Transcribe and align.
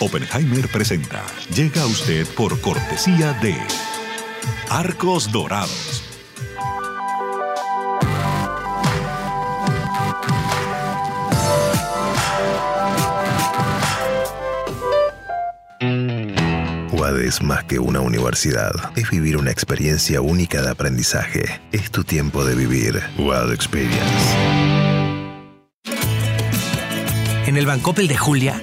Oppenheimer 0.00 0.66
presenta. 0.68 1.22
Llega 1.54 1.82
a 1.82 1.86
usted 1.86 2.26
por 2.28 2.58
cortesía 2.62 3.34
de 3.34 3.54
Arcos 4.70 5.30
Dorados. 5.30 6.02
UAD 16.92 17.20
es 17.20 17.42
más 17.42 17.64
que 17.64 17.78
una 17.78 18.00
universidad. 18.00 18.72
Es 18.96 19.10
vivir 19.10 19.36
una 19.36 19.50
experiencia 19.50 20.22
única 20.22 20.62
de 20.62 20.70
aprendizaje. 20.70 21.60
Es 21.72 21.90
tu 21.90 22.04
tiempo 22.04 22.46
de 22.46 22.54
vivir. 22.54 23.02
UAD 23.18 23.52
Experience. 23.52 24.00
En 27.46 27.56
el 27.58 27.66
Bancopel 27.66 28.08
de 28.08 28.16
Julia, 28.16 28.62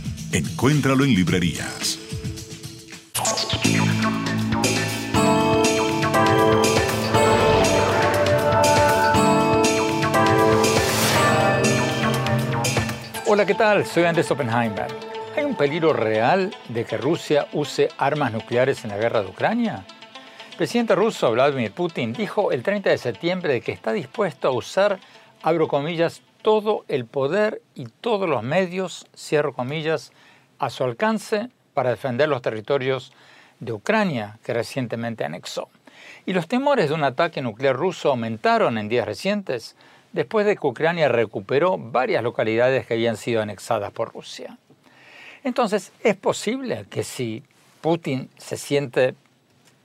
Encuéntralo 0.33 1.03
en 1.03 1.13
librerías. 1.13 1.99
Hola, 13.27 13.45
¿qué 13.45 13.53
tal? 13.55 13.85
Soy 13.85 14.05
Andrés 14.05 14.31
Oppenheimer. 14.31 14.87
¿Hay 15.35 15.43
un 15.43 15.55
peligro 15.55 15.91
real 15.91 16.55
de 16.69 16.85
que 16.85 16.95
Rusia 16.95 17.47
use 17.51 17.89
armas 17.97 18.31
nucleares 18.31 18.85
en 18.85 18.91
la 18.91 18.97
guerra 18.97 19.21
de 19.21 19.27
Ucrania? 19.27 19.85
El 20.51 20.55
presidente 20.55 20.95
ruso 20.95 21.29
Vladimir 21.31 21.73
Putin 21.73 22.13
dijo 22.13 22.53
el 22.53 22.63
30 22.63 22.89
de 22.89 22.97
septiembre 22.97 23.51
de 23.51 23.59
que 23.61 23.73
está 23.73 23.91
dispuesto 23.91 24.47
a 24.47 24.51
usar, 24.51 24.97
abro 25.41 25.67
comillas, 25.67 26.21
todo 26.41 26.85
el 26.87 27.05
poder 27.05 27.61
y 27.75 27.85
todos 27.85 28.29
los 28.29 28.43
medios, 28.43 29.05
cierro 29.13 29.53
comillas, 29.53 30.13
a 30.61 30.69
su 30.69 30.83
alcance 30.83 31.49
para 31.73 31.89
defender 31.89 32.29
los 32.29 32.43
territorios 32.43 33.11
de 33.59 33.73
Ucrania 33.73 34.37
que 34.43 34.53
recientemente 34.53 35.25
anexó. 35.25 35.69
Y 36.27 36.33
los 36.33 36.47
temores 36.47 36.89
de 36.89 36.93
un 36.93 37.03
ataque 37.03 37.41
nuclear 37.41 37.75
ruso 37.75 38.09
aumentaron 38.11 38.77
en 38.77 38.87
días 38.87 39.07
recientes 39.07 39.75
después 40.13 40.45
de 40.45 40.55
que 40.55 40.67
Ucrania 40.67 41.09
recuperó 41.09 41.79
varias 41.79 42.23
localidades 42.23 42.85
que 42.85 42.93
habían 42.93 43.17
sido 43.17 43.41
anexadas 43.41 43.91
por 43.91 44.13
Rusia. 44.13 44.59
Entonces, 45.43 45.91
¿es 46.03 46.15
posible 46.15 46.85
que 46.91 47.03
si 47.03 47.43
Putin 47.81 48.29
se 48.37 48.55
siente 48.55 49.15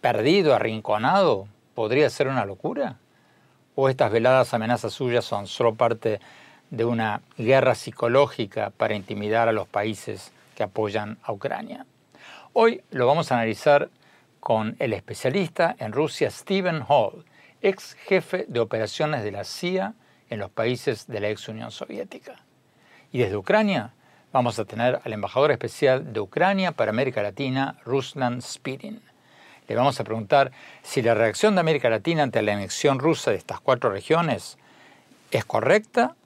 perdido, 0.02 0.54
arrinconado, 0.54 1.48
podría 1.74 2.10
ser 2.10 2.28
una 2.28 2.44
locura? 2.44 2.96
¿O 3.74 3.88
estas 3.88 4.12
veladas 4.12 4.52
amenazas 4.52 4.92
suyas 4.92 5.24
son 5.24 5.46
solo 5.46 5.74
parte 5.74 6.20
de 6.68 6.84
una 6.84 7.22
guerra 7.38 7.74
psicológica 7.74 8.70
para 8.76 8.94
intimidar 8.94 9.48
a 9.48 9.52
los 9.52 9.66
países 9.66 10.32
que 10.56 10.64
apoyan 10.64 11.18
a 11.22 11.32
Ucrania? 11.32 11.86
Hoy 12.52 12.82
lo 12.90 13.06
vamos 13.06 13.30
a 13.30 13.36
analizar 13.36 13.90
con 14.40 14.74
el 14.80 14.92
especialista 14.92 15.76
en 15.78 15.92
Rusia 15.92 16.30
Stephen 16.30 16.82
Hall, 16.88 17.24
ex 17.60 17.94
jefe 17.94 18.46
de 18.48 18.60
operaciones 18.60 19.22
de 19.22 19.30
la 19.30 19.44
CIA 19.44 19.94
en 20.30 20.40
los 20.40 20.50
países 20.50 21.06
de 21.06 21.20
la 21.20 21.28
ex 21.28 21.48
Unión 21.48 21.70
Soviética. 21.70 22.36
Y 23.12 23.18
desde 23.18 23.36
Ucrania 23.36 23.92
vamos 24.32 24.58
a 24.58 24.64
tener 24.64 25.00
al 25.04 25.12
embajador 25.12 25.50
especial 25.50 26.12
de 26.12 26.20
Ucrania 26.20 26.72
para 26.72 26.90
América 26.90 27.22
Latina, 27.22 27.78
Ruslan 27.84 28.40
Spirin. 28.40 29.02
Le 29.68 29.74
vamos 29.74 30.00
a 30.00 30.04
preguntar 30.04 30.52
si 30.82 31.02
la 31.02 31.14
reacción 31.14 31.54
de 31.54 31.60
América 31.60 31.90
Latina 31.90 32.22
ante 32.22 32.40
la 32.40 32.54
anexión 32.54 32.98
rusa 32.98 33.32
de 33.32 33.36
estas 33.36 33.60
cuatro 33.60 33.90
regiones 33.90 34.58
es 35.30 35.44
correcta 35.44 36.16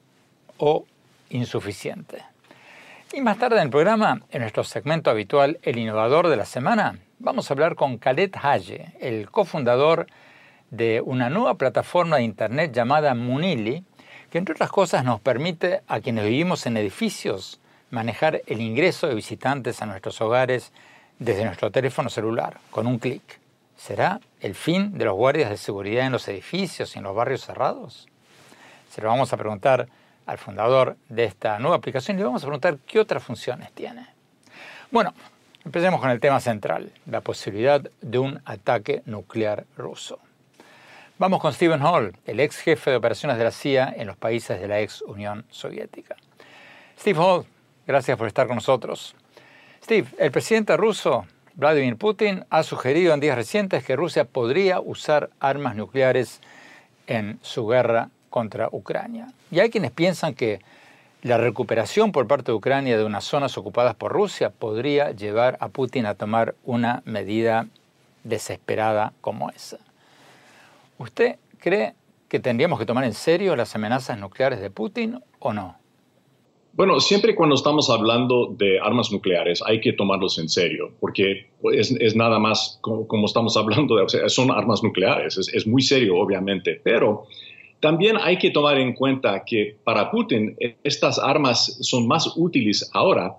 o 0.59 0.85
insuficiente. 1.31 2.30
Y 3.13 3.23
más 3.23 3.39
tarde 3.39 3.57
en 3.57 3.65
el 3.65 3.71
programa, 3.71 4.21
en 4.31 4.43
nuestro 4.43 4.63
segmento 4.63 5.11
habitual 5.11 5.59
El 5.63 5.79
Innovador 5.79 6.29
de 6.29 6.37
la 6.37 6.45
Semana, 6.45 7.01
vamos 7.19 7.51
a 7.51 7.55
hablar 7.55 7.75
con 7.75 7.99
Khaled 7.99 8.31
Haye, 8.41 8.93
el 9.01 9.29
cofundador 9.33 10.07
de 10.71 11.03
una 11.05 11.29
nueva 11.29 11.55
plataforma 11.55 12.19
de 12.19 12.23
Internet 12.23 12.73
llamada 12.73 13.17
Munili, 13.17 13.85
que 14.31 14.39
entre 14.39 14.53
otras 14.53 14.71
cosas 14.71 15.05
nos 15.05 15.21
permite 15.21 15.81
a 15.89 15.99
quienes 15.99 16.25
vivimos 16.25 16.67
en 16.67 16.77
edificios 16.77 17.61
manejar 17.91 18.43
el 18.47 18.61
ingreso 18.61 19.09
de 19.09 19.17
visitantes 19.17 19.83
a 19.83 19.87
nuestros 19.87 20.21
hogares 20.21 20.73
desde 21.19 21.45
nuestro 21.45 21.73
teléfono 21.73 22.11
celular, 22.11 22.59
con 22.71 22.87
un 22.87 23.01
clic. 23.01 23.41
¿Será 23.77 24.21
el 24.41 24.55
fin 24.55 24.97
de 24.97 25.07
los 25.07 25.17
guardias 25.17 25.51
de 25.51 25.57
seguridad 25.57 26.07
en 26.07 26.13
los 26.13 26.29
edificios 26.29 26.95
y 26.95 26.99
en 26.99 27.05
los 27.05 27.17
barrios 27.17 27.45
cerrados? 27.45 28.07
Se 28.89 29.03
lo 29.03 29.09
vamos 29.09 29.33
a 29.33 29.37
preguntar 29.37 29.89
al 30.31 30.39
fundador 30.39 30.97
de 31.09 31.25
esta 31.25 31.59
nueva 31.59 31.77
aplicación 31.77 32.17
y 32.17 32.21
le 32.21 32.25
vamos 32.25 32.45
a 32.45 32.47
preguntar 32.47 32.79
qué 32.87 33.01
otras 33.01 33.21
funciones 33.21 33.73
tiene. 33.73 34.07
Bueno, 34.93 35.13
empecemos 35.65 36.01
con 36.01 36.09
el 36.09 36.21
tema 36.21 36.39
central, 36.39 36.93
la 37.07 37.21
posibilidad 37.21 37.81
de 38.01 38.19
un 38.21 38.41
ataque 38.45 39.03
nuclear 39.07 39.65
ruso. 39.77 40.21
Vamos 41.19 41.41
con 41.41 41.53
Stephen 41.53 41.83
Hall, 41.83 42.17
el 42.27 42.39
ex 42.39 42.59
jefe 42.59 42.93
de 42.93 42.97
operaciones 42.97 43.39
de 43.39 43.45
la 43.45 43.51
CIA 43.51 43.93
en 43.97 44.07
los 44.07 44.17
países 44.17 44.61
de 44.61 44.69
la 44.69 44.79
ex 44.79 45.03
Unión 45.03 45.45
Soviética. 45.51 46.15
Steve 46.97 47.19
Hall, 47.19 47.45
gracias 47.85 48.17
por 48.17 48.29
estar 48.29 48.47
con 48.47 48.55
nosotros. 48.55 49.17
Steve, 49.83 50.07
el 50.17 50.31
presidente 50.31 50.77
ruso 50.77 51.27
Vladimir 51.55 51.97
Putin 51.97 52.45
ha 52.51 52.63
sugerido 52.63 53.13
en 53.15 53.19
días 53.19 53.35
recientes 53.35 53.83
que 53.83 53.97
Rusia 53.97 54.27
podría 54.27 54.79
usar 54.79 55.31
armas 55.41 55.75
nucleares 55.75 56.41
en 57.09 57.41
su 57.43 57.67
guerra 57.67 58.11
contra 58.31 58.69
Ucrania. 58.73 59.33
Y 59.51 59.61
hay 59.61 59.69
quienes 59.71 59.91
piensan 59.91 60.35
que 60.35 60.61
la 61.23 61.37
recuperación 61.37 62.13
por 62.13 62.27
parte 62.27 62.53
de 62.53 62.57
Ucrania 62.57 62.97
de 62.97 63.05
unas 63.05 63.25
zonas 63.25 63.59
ocupadas 63.59 63.95
por 63.95 64.13
Rusia 64.13 64.51
podría 64.51 65.11
llevar 65.11 65.59
a 65.61 65.69
Putin 65.69 66.07
a 66.07 66.15
tomar 66.15 66.55
una 66.65 67.03
medida 67.05 67.67
desesperada 68.25 69.13
como 69.21 69.51
esa. 69.51 69.79
¿Usted 70.99 71.37
cree 71.59 71.95
que 72.29 72.41
tendríamos 72.41 72.79
que 72.79 72.87
tomar 72.87 73.05
en 73.05 73.15
serio 73.15 73.57
las 73.57 73.75
amenazas 73.75 74.19
nucleares 74.19 74.61
de 74.61 74.71
Putin 74.71 75.21
o 75.41 75.53
no? 75.53 75.77
Bueno, 76.73 77.01
siempre 77.01 77.35
cuando 77.35 77.57
estamos 77.57 77.91
hablando 77.91 78.55
de 78.57 78.79
armas 78.79 79.11
nucleares 79.11 79.61
hay 79.67 79.81
que 79.81 79.93
tomarlos 79.93 80.39
en 80.39 80.49
serio, 80.49 80.93
porque 81.01 81.51
es, 81.73 82.17
nada 82.17 82.39
más 82.39 82.79
como, 82.81 83.27
estamos 83.27 83.57
hablando 83.57 83.97
de, 83.97 84.29
son 84.29 84.51
armas 84.53 84.83
nucleares, 84.83 85.37
es, 85.37 85.53
es, 85.53 85.67
muy 85.67 85.83
serio 85.83 86.17
obviamente, 86.17 86.81
pero 86.83 87.27
también 87.81 88.17
hay 88.21 88.39
que 88.39 88.51
tomar 88.51 88.79
en 88.79 88.95
cuenta 88.95 89.43
que 89.45 89.77
para 89.85 90.11
Putin 90.11 90.57
estas 90.85 91.19
armas 91.19 91.79
son 91.81 92.07
más 92.07 92.33
útiles 92.37 92.91
ahora 92.93 93.37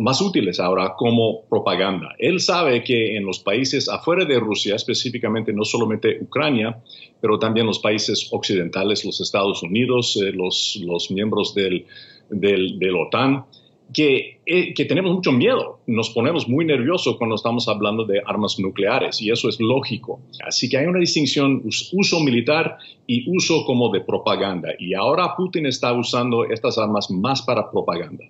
más 0.00 0.20
útiles 0.20 0.60
ahora 0.60 0.94
como 0.96 1.42
propaganda. 1.42 2.14
Él 2.18 2.40
sabe 2.40 2.82
que 2.82 3.16
en 3.16 3.24
los 3.24 3.38
países 3.38 3.88
afuera 3.88 4.24
de 4.24 4.40
Rusia, 4.40 4.74
específicamente 4.74 5.52
no 5.52 5.64
solamente 5.64 6.18
Ucrania, 6.20 6.78
pero 7.20 7.38
también 7.38 7.66
los 7.66 7.78
países 7.78 8.28
occidentales, 8.32 9.04
los 9.04 9.20
Estados 9.20 9.62
Unidos, 9.62 10.18
eh, 10.22 10.32
los, 10.32 10.80
los, 10.84 11.10
miembros 11.10 11.54
del, 11.54 11.86
del, 12.30 12.78
del 12.78 12.96
OTAN, 12.96 13.44
que, 13.92 14.40
eh, 14.46 14.74
que, 14.74 14.84
tenemos 14.86 15.12
mucho 15.12 15.30
miedo, 15.30 15.80
nos 15.86 16.10
ponemos 16.10 16.48
muy 16.48 16.64
nerviosos 16.64 17.16
cuando 17.16 17.36
estamos 17.36 17.68
hablando 17.68 18.04
de 18.04 18.22
armas 18.24 18.58
nucleares 18.58 19.20
y 19.20 19.30
eso 19.30 19.48
es 19.48 19.60
lógico. 19.60 20.20
Así 20.44 20.68
que 20.68 20.78
hay 20.78 20.86
una 20.86 20.98
distinción, 20.98 21.62
uso 21.64 22.20
militar 22.20 22.78
y 23.06 23.30
uso 23.30 23.64
como 23.64 23.90
de 23.90 24.00
propaganda. 24.00 24.70
Y 24.78 24.94
ahora 24.94 25.36
Putin 25.36 25.66
está 25.66 25.92
usando 25.92 26.44
estas 26.44 26.78
armas 26.78 27.10
más 27.10 27.42
para 27.42 27.70
propaganda. 27.70 28.24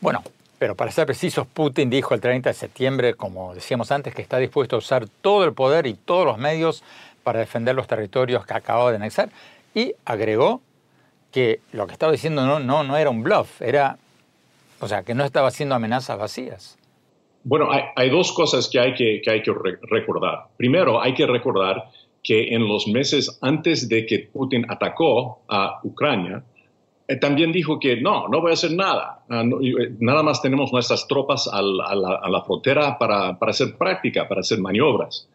Bueno, 0.00 0.22
pero 0.58 0.74
para 0.74 0.90
ser 0.90 1.06
precisos, 1.06 1.46
Putin 1.46 1.88
dijo 1.88 2.14
el 2.14 2.20
30 2.20 2.50
de 2.50 2.54
septiembre, 2.54 3.14
como 3.14 3.54
decíamos 3.54 3.90
antes, 3.92 4.14
que 4.14 4.22
está 4.22 4.38
dispuesto 4.38 4.76
a 4.76 4.80
usar 4.80 5.08
todo 5.20 5.44
el 5.44 5.54
poder 5.54 5.86
y 5.86 5.94
todos 5.94 6.26
los 6.26 6.38
medios 6.38 6.82
para 7.22 7.40
defender 7.40 7.74
los 7.74 7.86
territorios 7.86 8.44
que 8.44 8.54
acaba 8.54 8.90
de 8.90 8.96
anexar. 8.96 9.30
Y 9.74 9.94
agregó 10.04 10.60
que 11.30 11.60
lo 11.72 11.86
que 11.86 11.92
estaba 11.92 12.10
diciendo 12.10 12.44
no, 12.44 12.58
no, 12.58 12.82
no 12.82 12.96
era 12.96 13.10
un 13.10 13.22
bluff, 13.22 13.62
era, 13.62 13.98
o 14.80 14.88
sea, 14.88 15.02
que 15.02 15.14
no 15.14 15.24
estaba 15.24 15.48
haciendo 15.48 15.74
amenazas 15.74 16.18
vacías. 16.18 16.78
Bueno, 17.44 17.68
hay, 17.94 18.10
dos 18.10 18.32
cosas 18.32 18.68
que 18.68 18.78
hay 18.78 18.94
que, 18.94 19.20
que 19.22 19.30
hay 19.30 19.42
que 19.42 19.52
recordar. 19.82 20.48
Primero, 20.56 21.00
hay 21.00 21.14
que 21.14 21.26
recordar 21.26 21.90
que 22.22 22.54
en 22.54 22.66
los 22.68 22.86
meses 22.88 23.38
antes 23.40 23.88
de 23.88 24.04
que 24.04 24.28
Putin 24.32 24.66
atacó 24.68 25.42
a 25.48 25.80
Ucrania, 25.82 26.44
eh, 27.08 27.16
también 27.16 27.52
dijo 27.52 27.80
que 27.80 27.96
no, 27.96 28.28
no 28.28 28.42
voy 28.42 28.50
a 28.50 28.54
hacer 28.54 28.72
nada. 28.72 29.22
Ah, 29.30 29.42
eh, 29.42 29.94
nada 29.98 30.22
más 30.22 30.42
tenemos 30.42 30.72
nuestras 30.72 31.08
tropas 31.08 31.48
a 31.50 31.62
la, 31.62 32.42
frontera 32.44 32.98
para, 32.98 33.38
hacer 33.40 33.76
práctica, 33.78 34.28
para 34.28 34.42
hacer 34.42 34.60
maniobras. 34.60 35.26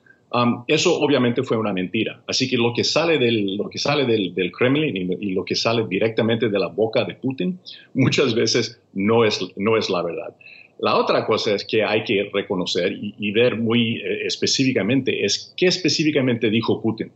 Eso 0.68 1.00
obviamente 1.00 1.44
fue 1.44 1.58
una 1.58 1.74
mentira. 1.74 2.24
Así 2.28 2.50
que 2.50 2.58
lo 2.58 2.74
que 2.74 2.84
sale 2.84 3.18
del, 3.18 3.58
lo 3.58 3.70
que 3.70 3.78
sale 3.78 4.06
del, 4.06 4.52
Kremlin 4.52 4.96
y, 4.96 5.32
lo 5.34 5.46
que 5.46 5.56
sale 5.56 5.86
directamente 5.88 6.50
de 6.50 6.60
la 6.60 6.68
boca 6.68 7.04
de 7.04 7.16
Putin 7.16 7.60
muchas 7.94 8.34
veces 8.34 8.80
no 8.94 9.26
es, 9.26 9.40
no 9.56 9.78
es 9.78 9.90
la 9.90 10.02
verdad. 10.02 10.36
La 10.80 10.98
otra 10.98 11.26
cosa 11.26 11.54
es 11.54 11.64
que 11.64 11.84
hay 11.84 12.04
que 12.04 12.30
reconocer 12.34 12.94
y, 12.94 13.32
ver 13.32 13.58
muy 13.58 13.98
eh, 13.98 14.26
específicamente 14.26 15.24
es 15.24 15.54
qué 15.56 15.68
específicamente 15.68 16.50
dijo 16.50 16.82
Putin. 16.82 17.12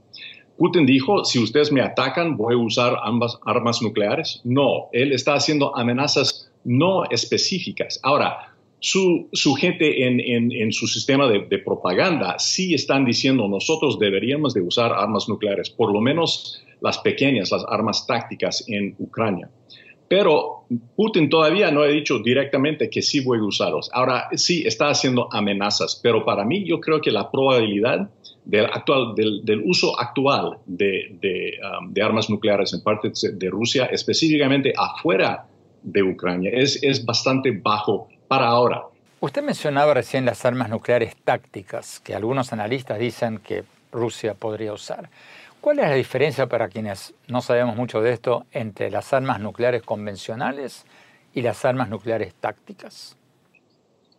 Putin 0.58 0.86
dijo, 0.86 1.24
si 1.24 1.38
ustedes 1.40 1.72
me 1.72 1.82
atacan, 1.82 2.36
voy 2.36 2.56
a 2.56 2.58
usar 2.58 2.98
ambas 3.04 3.38
armas 3.46 3.82
nucleares. 3.82 4.42
No, 4.44 4.90
él 4.92 5.12
está 5.12 5.36
haciendo 5.36 5.76
amenazas 5.76 6.52
no 6.64 7.04
específicas. 7.10 8.00
Ahora, 8.04 8.56
su, 8.80 9.28
gente 9.60 10.06
en, 10.06 10.72
su 10.72 10.88
sistema 10.88 11.28
de, 11.28 11.58
propaganda 11.60 12.38
sí 12.38 12.74
están 12.74 13.06
diciendo 13.06 13.48
nosotros 13.48 13.98
deberíamos 14.00 14.54
de 14.54 14.62
usar 14.62 14.92
armas 14.94 15.28
nucleares, 15.28 15.70
por 15.70 15.92
lo 15.92 16.00
menos 16.00 16.64
las 16.82 17.00
pequeñas, 17.00 17.52
las 17.52 17.66
armas 17.68 18.06
tácticas 18.06 18.64
en 18.68 18.96
Ucrania. 19.00 19.50
Pero 20.08 20.64
Putin 20.96 21.30
todavía 21.30 21.70
no 21.70 21.82
ha 21.82 21.88
dicho 21.88 22.20
directamente 22.20 22.90
que 22.90 23.02
sí 23.02 23.20
voy 23.20 23.40
a 23.40 23.44
usarlos. 23.44 23.90
Ahora 23.92 24.30
sí 24.36 24.64
está 24.66 24.90
haciendo 24.90 25.28
amenazas, 25.34 26.00
pero 26.02 26.24
para 26.24 26.46
mí 26.46 26.64
yo 26.64 26.80
creo 26.80 27.02
que 27.02 27.12
la 27.12 27.30
probabilidad 27.30 28.10
del, 28.46 29.62
uso 29.66 30.00
actual 30.00 30.60
de, 30.66 31.60
um, 31.82 31.92
de, 31.92 32.02
armas 32.02 32.30
nucleares 32.30 32.74
en 32.74 32.82
parte 32.82 33.12
de 33.34 33.50
Rusia, 33.50 33.86
específicamente 33.88 34.74
afuera 34.78 35.46
de 35.84 36.04
Ucrania, 36.04 36.52
es, 36.54 36.82
es 36.82 37.04
bastante 37.04 37.52
bajo 37.52 38.08
para 38.28 38.48
ahora. 38.48 38.84
Usted 39.20 39.42
mencionaba 39.42 39.94
recién 39.94 40.26
las 40.26 40.46
armas 40.46 40.70
nucleares 40.70 41.16
tácticas, 41.16 42.00
que 42.00 42.14
algunos 42.14 42.54
analistas 42.54 43.00
dicen 43.00 43.40
que 43.40 43.64
Rusia 43.92 44.36
podría 44.36 44.74
usar. 44.74 45.10
¿Cuál 45.60 45.80
es 45.80 45.90
la 45.90 45.96
diferencia 45.96 46.48
para 46.48 46.70
quienes 46.70 47.14
no 47.28 47.42
sabemos 47.42 47.76
mucho 47.76 48.00
de 48.02 48.14
esto 48.14 48.46
entre 48.52 48.92
las 48.92 49.12
armas 49.14 49.40
nucleares 49.40 49.82
convencionales 49.82 50.86
y 51.34 51.42
las 51.42 51.66
armas 51.66 51.90
nucleares 51.90 52.36
tácticas? 52.36 53.18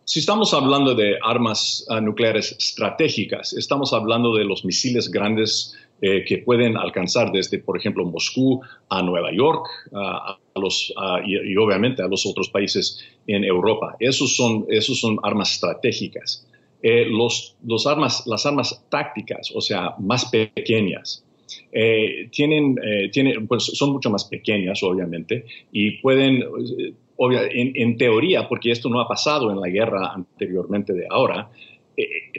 Si 0.05 0.21
estamos 0.21 0.55
hablando 0.55 0.95
de 0.95 1.19
armas 1.23 1.87
ah, 1.91 2.01
nucleares 2.01 2.53
estratégicas, 2.53 3.53
estamos 3.53 3.93
hablando 3.93 4.35
de 4.35 4.45
los 4.45 4.65
misiles 4.65 5.11
grandes 5.11 5.77
eh, 6.01 6.25
que 6.25 6.39
pueden 6.39 6.77
alcanzar 6.77 7.33
desde, 7.33 7.59
por 7.59 7.77
ejemplo, 7.77 8.05
Moscú 8.05 8.61
a 8.89 9.03
Nueva 9.03 9.33
York 9.33 9.67
a 9.93 10.39
los, 10.55 10.93
y, 11.25 11.57
obviamente 11.57 12.03
a 12.03 12.09
los 12.09 12.27
otros 12.27 12.49
países 12.49 13.05
en 13.27 13.45
Europa. 13.45 13.97
Esos 14.01 14.37
son, 14.37 14.67
esos 14.69 14.99
son 15.01 15.19
armas 15.23 15.53
estratégicas. 15.53 16.47
Eh, 16.83 17.07
los, 17.07 17.57
los 17.67 17.87
armas, 17.87 18.25
las 18.27 18.47
armas 18.47 18.85
tácticas, 18.89 19.51
o 19.55 19.61
sea, 19.61 19.95
más 19.99 20.27
pequeñas, 20.27 21.25
eh, 21.73 22.29
tienen, 22.31 22.79
eh, 22.83 23.11
tienen, 23.11 23.47
pues 23.47 23.65
son 23.65 23.93
mucho 23.93 24.11
más 24.11 24.25
pequeñas, 24.25 24.83
obviamente, 24.83 25.45
y 25.73 25.93
pueden, 26.01 26.43
eh, 26.43 26.93
en, 27.75 27.97
teoría, 27.97 28.49
porque 28.49 28.71
esto 28.71 28.89
no 28.89 29.01
ha 29.01 29.09
pasado 29.09 29.51
en 29.51 29.61
la 29.61 29.69
guerra 29.69 30.13
anteriormente 30.15 30.93
de 30.93 31.07
ahora, 31.11 31.51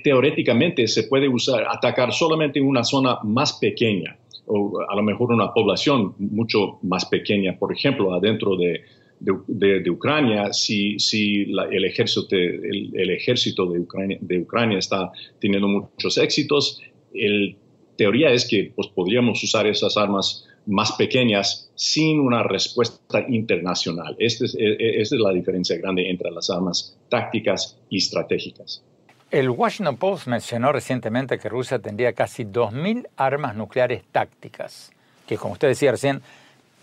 teóricamente 0.03 0.88
se 0.88 1.03
puede 1.03 1.27
usar, 1.27 1.65
atacar 1.69 2.13
solamente 2.13 2.61
una 2.61 2.83
zona 2.83 3.19
más 3.23 3.53
pequeña, 3.53 4.17
o 4.45 4.79
a 4.88 4.95
lo 4.95 5.03
mejor 5.03 5.31
una 5.31 5.53
población 5.53 6.15
mucho 6.17 6.79
más 6.83 7.06
pequeña, 7.06 7.57
por 7.57 7.71
ejemplo, 7.73 8.13
adentro 8.13 8.56
de, 8.56 8.81
de, 9.19 9.89
Ucrania, 9.89 10.53
si, 10.53 10.97
si 11.00 11.44
el, 11.44 11.85
ejército, 11.85 12.35
el, 12.35 13.09
ejército 13.09 13.65
de 13.65 13.79
Ucrania, 13.79 14.17
de 14.21 14.39
Ucrania 14.39 14.79
está 14.79 15.11
teniendo 15.39 15.67
muchos 15.67 16.17
éxitos, 16.17 16.81
el 17.13 17.56
teoría 17.97 18.31
es 18.31 18.47
que 18.47 18.71
pues, 18.73 18.88
podríamos 18.88 19.44
usar 19.44 19.67
esas 19.67 19.97
armas 19.97 20.47
más 20.65 20.94
pequeñas 20.94 21.69
sin 21.75 22.19
una 22.19 22.44
respuesta 22.44 23.25
internacional. 23.27 24.15
Esta 24.19 24.45
es, 24.45 24.56
e, 24.56 24.63
e, 24.63 25.01
es 25.01 25.11
la 25.11 25.33
diferencia 25.33 25.77
grande 25.77 26.09
entre 26.09 26.31
las 26.31 26.50
armas 26.50 26.97
tácticas 27.09 27.77
y 27.89 27.97
estratégicas. 27.97 28.83
El 29.31 29.50
Washington 29.52 29.98
Post 29.98 30.28
mencionó 30.28 30.72
recientemente 30.72 31.38
que 31.38 31.50
Rusia 31.50 31.78
tendría 31.78 32.14
casi 32.14 32.46
2.000 32.46 33.08
armas 33.16 33.56
nucleares 33.56 34.04
tácticas, 34.12 34.92
que 35.28 35.38
como 35.38 35.54
usted 35.54 35.68
decía 35.68 35.92
recién, 35.92 36.22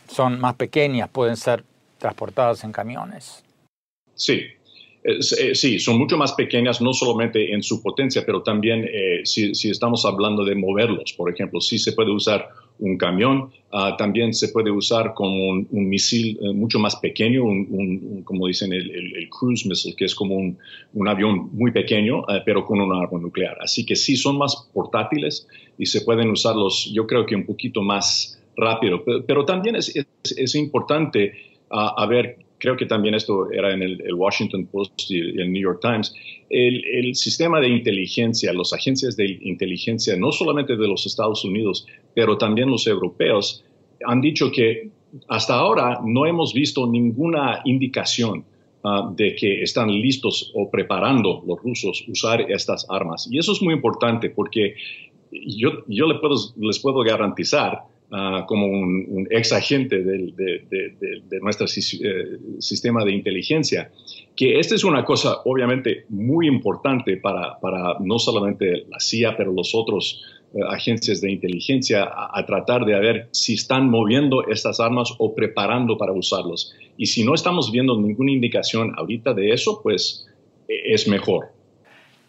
son 0.08 0.38
más 0.38 0.54
pequeñas, 0.54 1.08
pueden 1.10 1.36
ser 1.36 1.64
transportadas 1.98 2.62
en 2.62 2.70
camiones. 2.70 3.42
Sí, 4.14 4.42
eh, 5.02 5.54
sí, 5.54 5.80
son 5.80 5.98
mucho 5.98 6.16
más 6.16 6.34
pequeñas, 6.34 6.80
no 6.80 6.92
solamente 6.92 7.52
en 7.52 7.64
su 7.64 7.82
potencia, 7.82 8.22
pero 8.24 8.42
también 8.42 8.84
eh, 8.92 9.22
si, 9.24 9.50
estamos 9.68 10.04
hablando 10.04 10.44
de 10.44 10.54
moverlos, 10.54 11.12
por 11.14 11.32
ejemplo, 11.32 11.60
sí 11.60 11.80
se 11.80 11.92
puede 11.92 12.12
usar 12.12 12.48
un 12.78 12.96
camión, 12.98 13.50
ah, 13.72 13.96
también 13.96 14.34
se 14.34 14.48
puede 14.48 14.70
usar 14.70 15.14
como 15.14 15.50
un, 15.50 15.68
misil 15.70 16.38
eh, 16.42 16.52
mucho 16.52 16.78
más 16.78 16.96
pequeño, 16.96 17.44
un, 17.44 18.22
como 18.24 18.46
dicen 18.46 18.72
el, 18.72 19.28
cruise 19.30 19.66
missile, 19.66 19.94
que 19.96 20.04
es 20.04 20.14
como 20.14 20.36
un, 20.36 21.08
avión 21.08 21.50
muy 21.52 21.70
pequeño, 21.70 22.24
pero 22.44 22.64
con 22.64 22.80
un 22.80 22.92
arma 22.94 23.18
nuclear. 23.18 23.56
Así 23.60 23.84
que 23.84 23.96
sí, 23.96 24.16
son 24.16 24.38
más 24.38 24.68
portátiles 24.72 25.46
y 25.78 25.86
se 25.86 26.02
pueden 26.02 26.30
usarlos, 26.30 26.90
yo 26.92 27.06
creo 27.06 27.26
que 27.26 27.34
un 27.34 27.46
poquito 27.46 27.82
más 27.82 28.40
rápido, 28.56 29.04
pero, 29.26 29.44
también 29.44 29.76
es, 29.76 29.94
es, 30.36 30.54
importante 30.54 31.34
uh, 31.70 32.00
a 32.00 32.06
ver 32.06 32.45
creo 32.58 32.76
que 32.76 32.86
también 32.86 33.14
esto 33.14 33.50
era 33.50 33.72
en 33.72 33.82
el, 33.82 34.14
Washington 34.14 34.66
Post 34.66 35.10
y 35.10 35.18
el 35.18 35.52
New 35.52 35.62
York 35.62 35.80
Times, 35.80 36.14
el, 36.50 37.14
sistema 37.14 37.60
de 37.60 37.68
inteligencia, 37.68 38.52
las 38.52 38.72
agencias 38.72 39.16
de 39.16 39.38
inteligencia, 39.42 40.16
no 40.16 40.32
solamente 40.32 40.76
de 40.76 40.88
los 40.88 41.06
Estados 41.06 41.44
Unidos, 41.44 41.86
pero 42.14 42.38
también 42.38 42.70
los 42.70 42.86
europeos, 42.86 43.64
han 44.06 44.20
dicho 44.20 44.50
que 44.50 44.90
hasta 45.28 45.54
ahora 45.54 46.00
no 46.04 46.26
hemos 46.26 46.52
visto 46.52 46.86
ninguna 46.86 47.62
indicación 47.64 48.44
ah, 48.84 49.10
de 49.14 49.34
que 49.34 49.62
están 49.62 49.90
listos 49.90 50.52
o 50.54 50.70
preparando 50.70 51.42
los 51.46 51.62
rusos 51.62 52.04
usar 52.08 52.50
estas 52.50 52.86
armas. 52.90 53.28
Y 53.30 53.38
eso 53.38 53.52
es 53.52 53.62
muy 53.62 53.74
importante 53.74 54.30
porque 54.30 54.74
yo, 55.30 55.84
yo 55.88 56.06
puedo, 56.20 56.36
les 56.56 56.78
puedo 56.78 57.00
garantizar 57.00 57.82
Ah, 58.12 58.44
como 58.46 58.66
un, 58.68 59.26
ex 59.30 59.52
agente 59.52 60.04
de, 60.04 61.40
nuestro 61.42 61.66
eh, 61.66 62.38
sistema 62.60 63.04
de 63.04 63.10
inteligencia, 63.10 63.90
que 64.36 64.60
esta 64.60 64.76
es 64.76 64.84
una 64.84 65.04
cosa 65.04 65.38
obviamente 65.44 66.04
muy 66.10 66.46
importante 66.46 67.16
para, 67.16 67.58
no 67.98 68.20
solamente 68.20 68.84
la 68.88 69.00
CIA, 69.00 69.36
pero 69.36 69.52
los 69.52 69.74
otros 69.74 70.22
eh, 70.54 70.60
agencias 70.68 71.20
de 71.20 71.32
inteligencia 71.32 72.08
a, 72.32 72.46
tratar 72.46 72.84
de 72.84 72.96
ver 72.96 73.28
si 73.32 73.54
están 73.54 73.90
moviendo 73.90 74.46
estas 74.46 74.78
armas 74.78 75.12
o 75.18 75.34
preparando 75.34 75.98
para 75.98 76.12
usarlos. 76.12 76.76
Y 76.96 77.06
si 77.06 77.24
no 77.24 77.34
estamos 77.34 77.72
viendo 77.72 78.00
ninguna 78.00 78.30
indicación 78.30 78.92
ahorita 78.96 79.34
de 79.34 79.52
eso, 79.52 79.80
pues 79.82 80.28
e, 80.68 80.94
es 80.94 81.08
mejor. 81.08 81.55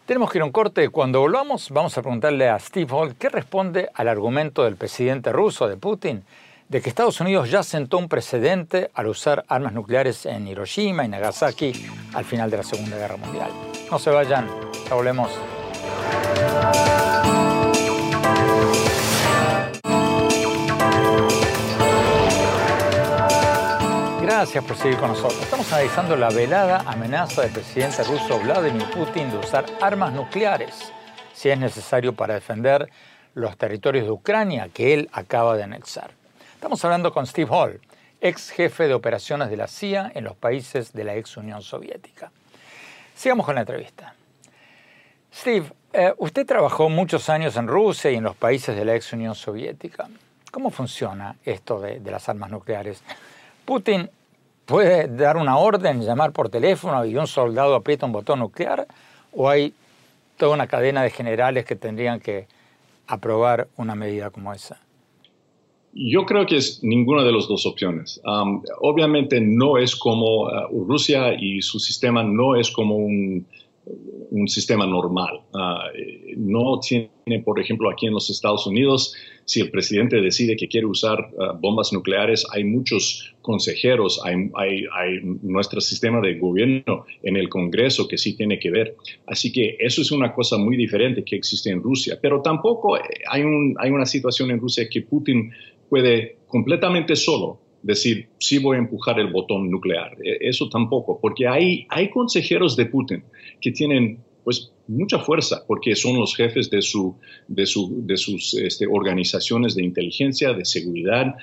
Tenemos 0.07 0.31
que 0.31 0.37
ir 0.37 0.41
a 0.41 0.45
un 0.45 0.53
corte. 0.53 0.87
Cuando 0.87 1.19
volvamos, 1.19 1.69
vamos 1.69 1.97
a 1.97 2.01
preguntarle 2.01 2.47
a 2.47 2.57
Steve 2.59 2.89
Hall 2.93 3.15
qué 3.15 3.27
responde 3.27 3.89
al 3.93 4.07
argumento 4.07 4.63
del 4.63 4.77
presidente 4.77 5.33
ruso, 5.33 5.67
de 5.67 5.75
Putin, 5.75 6.23
de 6.69 6.81
que 6.81 6.87
Estados 6.87 7.19
Unidos 7.19 7.51
ya 7.51 7.61
sentó 7.61 7.97
un 7.97 8.07
precedente 8.07 8.89
al 8.93 9.07
usar 9.07 9.43
armas 9.49 9.73
nucleares 9.73 10.25
en 10.25 10.47
Hiroshima 10.47 11.03
y 11.03 11.09
Nagasaki 11.09 11.73
al 12.13 12.23
final 12.23 12.49
de 12.49 12.55
la 12.55 12.63
Segunda 12.63 12.95
Guerra 12.95 13.17
Mundial. 13.17 13.51
No 13.91 13.99
se 13.99 14.09
vayan, 14.09 14.47
ya 14.87 14.95
volvemos. 14.95 15.29
Gracias 24.37 24.63
por 24.65 24.77
seguir 24.77 24.99
con 24.99 25.09
nosotros. 25.09 25.41
Estamos 25.41 25.73
analizando 25.73 26.15
la 26.15 26.29
velada 26.29 26.83
amenaza 26.85 27.41
del 27.41 27.49
presidente 27.49 28.03
ruso 28.03 28.39
Vladimir 28.39 28.85
Putin 28.91 29.31
de 29.31 29.37
usar 29.37 29.65
armas 29.81 30.13
nucleares 30.13 30.93
si 31.33 31.49
es 31.49 31.57
necesario 31.57 32.13
para 32.13 32.35
defender 32.35 32.87
los 33.33 33.57
territorios 33.57 34.05
de 34.05 34.11
Ucrania 34.11 34.69
que 34.71 34.93
él 34.93 35.09
acaba 35.11 35.57
de 35.57 35.63
anexar. 35.63 36.11
Estamos 36.53 36.85
hablando 36.85 37.11
con 37.11 37.25
Steve 37.25 37.49
Hall, 37.51 37.81
ex 38.21 38.51
jefe 38.51 38.87
de 38.87 38.93
operaciones 38.93 39.49
de 39.49 39.57
la 39.57 39.67
CIA 39.67 40.11
en 40.13 40.25
los 40.25 40.35
países 40.35 40.93
de 40.93 41.03
la 41.03 41.15
ex 41.15 41.35
Unión 41.35 41.63
Soviética. 41.63 42.31
Sigamos 43.15 43.43
con 43.43 43.55
la 43.55 43.61
entrevista. 43.61 44.13
Steve, 45.33 45.65
eh, 45.93 46.13
usted 46.19 46.45
trabajó 46.45 46.89
muchos 46.89 47.27
años 47.29 47.57
en 47.57 47.67
Rusia 47.67 48.11
y 48.11 48.17
en 48.17 48.23
los 48.23 48.35
países 48.35 48.75
de 48.75 48.85
la 48.85 48.93
ex 48.93 49.11
Unión 49.13 49.33
Soviética. 49.33 50.07
¿Cómo 50.51 50.69
funciona 50.69 51.37
esto 51.43 51.79
de, 51.79 51.99
de 51.99 52.11
las 52.11 52.29
armas 52.29 52.51
nucleares? 52.51 53.01
Putin 53.65 54.11
puede 54.67 55.07
dar 55.07 55.37
una 55.37 55.57
orden, 55.57 56.01
llamar 56.01 56.31
por 56.33 56.49
teléfono 56.49 57.03
y 57.05 57.15
un 57.15 57.25
soldado 57.25 57.73
aprieta 57.73 58.05
un 58.05 58.11
botón 58.11 58.39
nuclear? 58.39 58.85
¿O 59.33 59.49
hay 59.49 59.73
toda 60.37 60.53
una 60.53 60.67
cadena 60.67 61.01
de 61.01 61.09
generales 61.09 61.65
que 61.65 61.75
tendrían 61.75 62.19
que 62.19 62.47
aprobar 63.07 63.67
una 63.77 63.95
medida 63.95 64.29
como 64.29 64.53
esa? 64.53 64.77
Yo 65.93 66.25
creo 66.25 66.45
que 66.45 66.57
es 66.57 66.83
ninguna 66.83 67.23
de 67.23 67.31
las 67.31 67.47
dos 67.47 67.65
opciones. 67.65 68.21
obviamente 68.81 69.41
no 69.41 69.77
es 69.77 69.95
como 69.95 70.43
uh, 70.43 70.85
Rusia 70.85 71.33
y 71.39 71.61
su 71.61 71.79
sistema 71.79 72.23
no 72.23 72.55
es 72.55 72.69
como 72.69 72.97
un, 72.97 73.47
un 74.29 74.47
sistema 74.47 74.85
normal. 74.85 75.41
Uh, 75.53 76.35
no 76.35 76.79
tiene, 76.81 77.39
por 77.43 77.59
ejemplo, 77.59 77.89
aquí 77.89 78.05
en 78.05 78.13
los 78.13 78.29
Estados 78.29 78.67
Unidos, 78.67 79.15
si 79.47 79.61
el 79.61 79.71
presidente 79.71 80.19
decide 80.19 80.57
que 80.57 80.67
quiere 80.67 80.85
usar 80.85 81.31
uh, 81.31 81.57
bombas 81.57 81.93
nucleares, 81.93 82.45
hay 82.51 82.65
muchos 82.65 83.33
consejeros, 83.41 84.21
hay, 84.25 84.51
hay, 84.55 84.83
hay, 84.93 85.21
nuestro 85.41 85.79
sistema 85.79 86.19
de 86.19 86.37
gobierno 86.37 87.05
en 87.23 87.37
el 87.37 87.47
Congreso 87.47 88.09
que 88.09 88.17
sí 88.17 88.35
tiene 88.35 88.59
que 88.59 88.69
ver. 88.69 88.97
Así 89.25 89.53
que 89.53 89.77
eso 89.79 90.01
es 90.01 90.11
una 90.11 90.33
cosa 90.33 90.57
muy 90.57 90.75
diferente 90.75 91.23
que 91.23 91.37
existe 91.37 91.69
en 91.69 91.81
Rusia. 91.81 92.19
Pero 92.21 92.41
tampoco 92.41 92.97
hay, 93.29 93.41
un, 93.43 93.73
hay 93.79 93.89
una 93.89 94.05
situación 94.05 94.51
en 94.51 94.59
Rusia 94.59 94.89
que 94.91 95.03
Putin 95.03 95.49
puede 95.89 96.39
completamente 96.47 97.15
solo 97.15 97.61
decir, 97.81 98.27
sí 98.39 98.57
voy 98.57 98.75
a 98.75 98.79
empujar 98.79 99.17
el 99.17 99.31
botón 99.31 99.71
nuclear. 99.71 100.17
E, 100.21 100.39
eso 100.41 100.67
tampoco, 100.67 101.19
porque 101.21 101.47
hay, 101.47 101.87
hay 101.87 102.09
consejeros 102.09 102.75
de 102.75 102.87
Putin 102.87 103.23
que 103.61 103.71
tienen 103.71 104.19
pues 104.47 104.71
mucha 104.87 105.19
fuerza, 105.19 105.65
porque 105.67 105.93
son 105.93 106.17
los 106.17 106.33
jefes 106.33 106.69
de, 106.69 106.81
su, 106.81 107.17
de, 107.49 107.65
su, 107.65 108.05
de 108.05 108.15
sus 108.15 108.53
este, 108.53 108.87
organizaciones 108.87 109.75
de 109.75 109.83
inteligencia, 109.83 110.53
de 110.53 110.63
seguridad, 110.63 111.35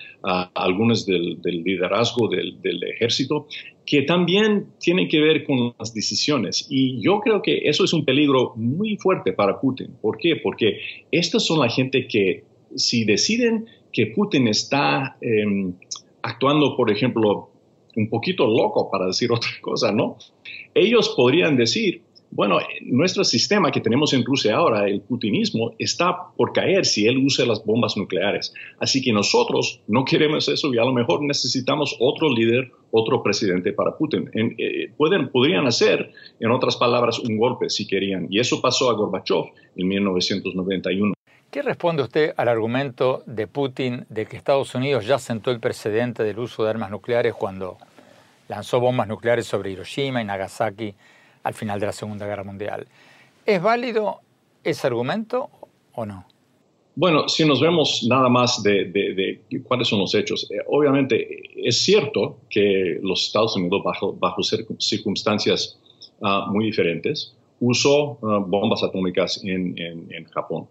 algunos 0.54 1.04
del, 1.04 1.38
liderazgo 1.44 2.28
del, 2.28 2.62
del, 2.62 2.82
ejército, 2.84 3.46
que 3.84 4.04
también 4.04 4.68
tienen 4.80 5.06
que 5.06 5.20
ver 5.20 5.44
con 5.44 5.74
las 5.78 5.92
decisiones. 5.92 6.66
Y 6.70 6.98
yo 7.02 7.20
creo 7.20 7.42
que 7.42 7.68
eso 7.68 7.84
es 7.84 7.92
un 7.92 8.06
peligro 8.06 8.54
muy 8.56 8.96
fuerte 8.96 9.34
para 9.34 9.60
Putin. 9.60 9.90
¿Por 10.00 10.16
qué? 10.16 10.36
Porque 10.36 10.78
estas 11.10 11.44
son 11.44 11.60
la 11.60 11.68
gente 11.68 12.08
que 12.08 12.44
si 12.74 13.04
deciden 13.04 13.66
que 13.92 14.06
Putin 14.06 14.48
está 14.48 15.18
em, 15.20 15.74
actuando, 16.22 16.74
por 16.74 16.90
ejemplo, 16.90 17.50
un 17.96 18.08
poquito 18.08 18.46
loco, 18.46 18.90
para 18.90 19.08
decir 19.08 19.30
otra 19.30 19.50
cosa, 19.60 19.92
¿no? 19.92 20.16
Ellos 20.74 21.12
podrían 21.14 21.58
decir, 21.58 22.00
bueno, 22.34 22.58
nuestro 22.82 23.22
sistema 23.22 23.70
que 23.70 23.80
tenemos 23.80 24.12
en 24.12 24.24
Rusia 24.24 24.56
ahora, 24.56 24.88
el 24.88 25.00
putinismo, 25.02 25.70
está 25.78 26.32
por 26.36 26.52
caer 26.52 26.84
si 26.84 27.06
él 27.06 27.18
usa 27.18 27.46
las 27.46 27.64
bombas 27.64 27.96
nucleares. 27.96 28.52
Así 28.80 29.00
que 29.00 29.12
nosotros 29.12 29.80
no 29.86 30.04
queremos 30.04 30.48
eso 30.48 30.74
y 30.74 30.78
a 30.78 30.84
lo 30.84 30.92
mejor 30.92 31.22
necesitamos 31.22 31.96
otro 32.00 32.28
líder, 32.28 32.72
otro 32.90 33.22
presidente 33.22 33.72
para 33.72 33.96
Putin. 33.96 34.28
Eh, 34.34 34.90
pueden, 34.96 35.28
podrían 35.28 35.68
hacer, 35.68 36.10
en 36.40 36.50
otras 36.50 36.76
palabras, 36.76 37.20
un 37.20 37.38
golpe 37.38 37.70
si 37.70 37.86
querían. 37.86 38.26
Y 38.28 38.40
eso 38.40 38.60
pasó 38.60 38.90
a 38.90 38.94
Gorbachev 38.94 39.52
en 39.76 39.86
1991. 39.86 41.14
¿Qué 41.52 41.62
responde 41.62 42.02
usted 42.02 42.34
al 42.36 42.48
argumento 42.48 43.22
de 43.26 43.46
Putin 43.46 44.06
de 44.08 44.26
que 44.26 44.36
Estados 44.36 44.74
Unidos 44.74 45.06
ya 45.06 45.20
sentó 45.20 45.52
el 45.52 45.60
precedente 45.60 46.24
del 46.24 46.40
uso 46.40 46.64
de 46.64 46.70
armas 46.70 46.90
nucleares 46.90 47.32
cuando 47.32 47.78
lanzó 48.48 48.80
bombas 48.80 49.06
nucleares 49.06 49.46
sobre 49.46 49.70
Hiroshima 49.70 50.20
y 50.20 50.24
Nagasaki 50.24 50.96
al 51.44 51.54
final 51.54 51.78
de 51.78 51.86
la 51.86 51.92
Segunda 51.92 52.26
Guerra 52.26 52.44
Mundial? 52.44 52.86
¿Es 53.46 53.62
válido 53.62 54.20
ese 54.62 54.86
argumento 54.86 55.50
o 55.94 56.04
no? 56.04 56.26
Bueno, 56.96 57.28
si 57.28 57.44
nos 57.44 57.60
vemos 57.60 58.06
nada 58.08 58.28
más 58.28 58.62
de, 58.62 59.40
cuáles 59.66 59.88
son 59.88 60.00
los 60.00 60.14
hechos, 60.14 60.48
eh, 60.50 60.58
obviamente 60.68 61.50
es 61.56 61.78
cierto 61.82 62.38
que 62.48 62.98
los 63.02 63.26
Estados 63.26 63.56
Unidos, 63.56 63.82
bajo, 63.84 64.12
bajo 64.12 64.42
circunstancias 64.42 65.78
ah, 66.22 66.46
muy 66.50 66.66
diferentes, 66.66 67.34
usó 67.60 68.18
ah, 68.22 68.38
bombas 68.46 68.82
atómicas 68.82 69.42
en, 69.44 69.76
en 69.78 70.24
Japón 70.26 70.68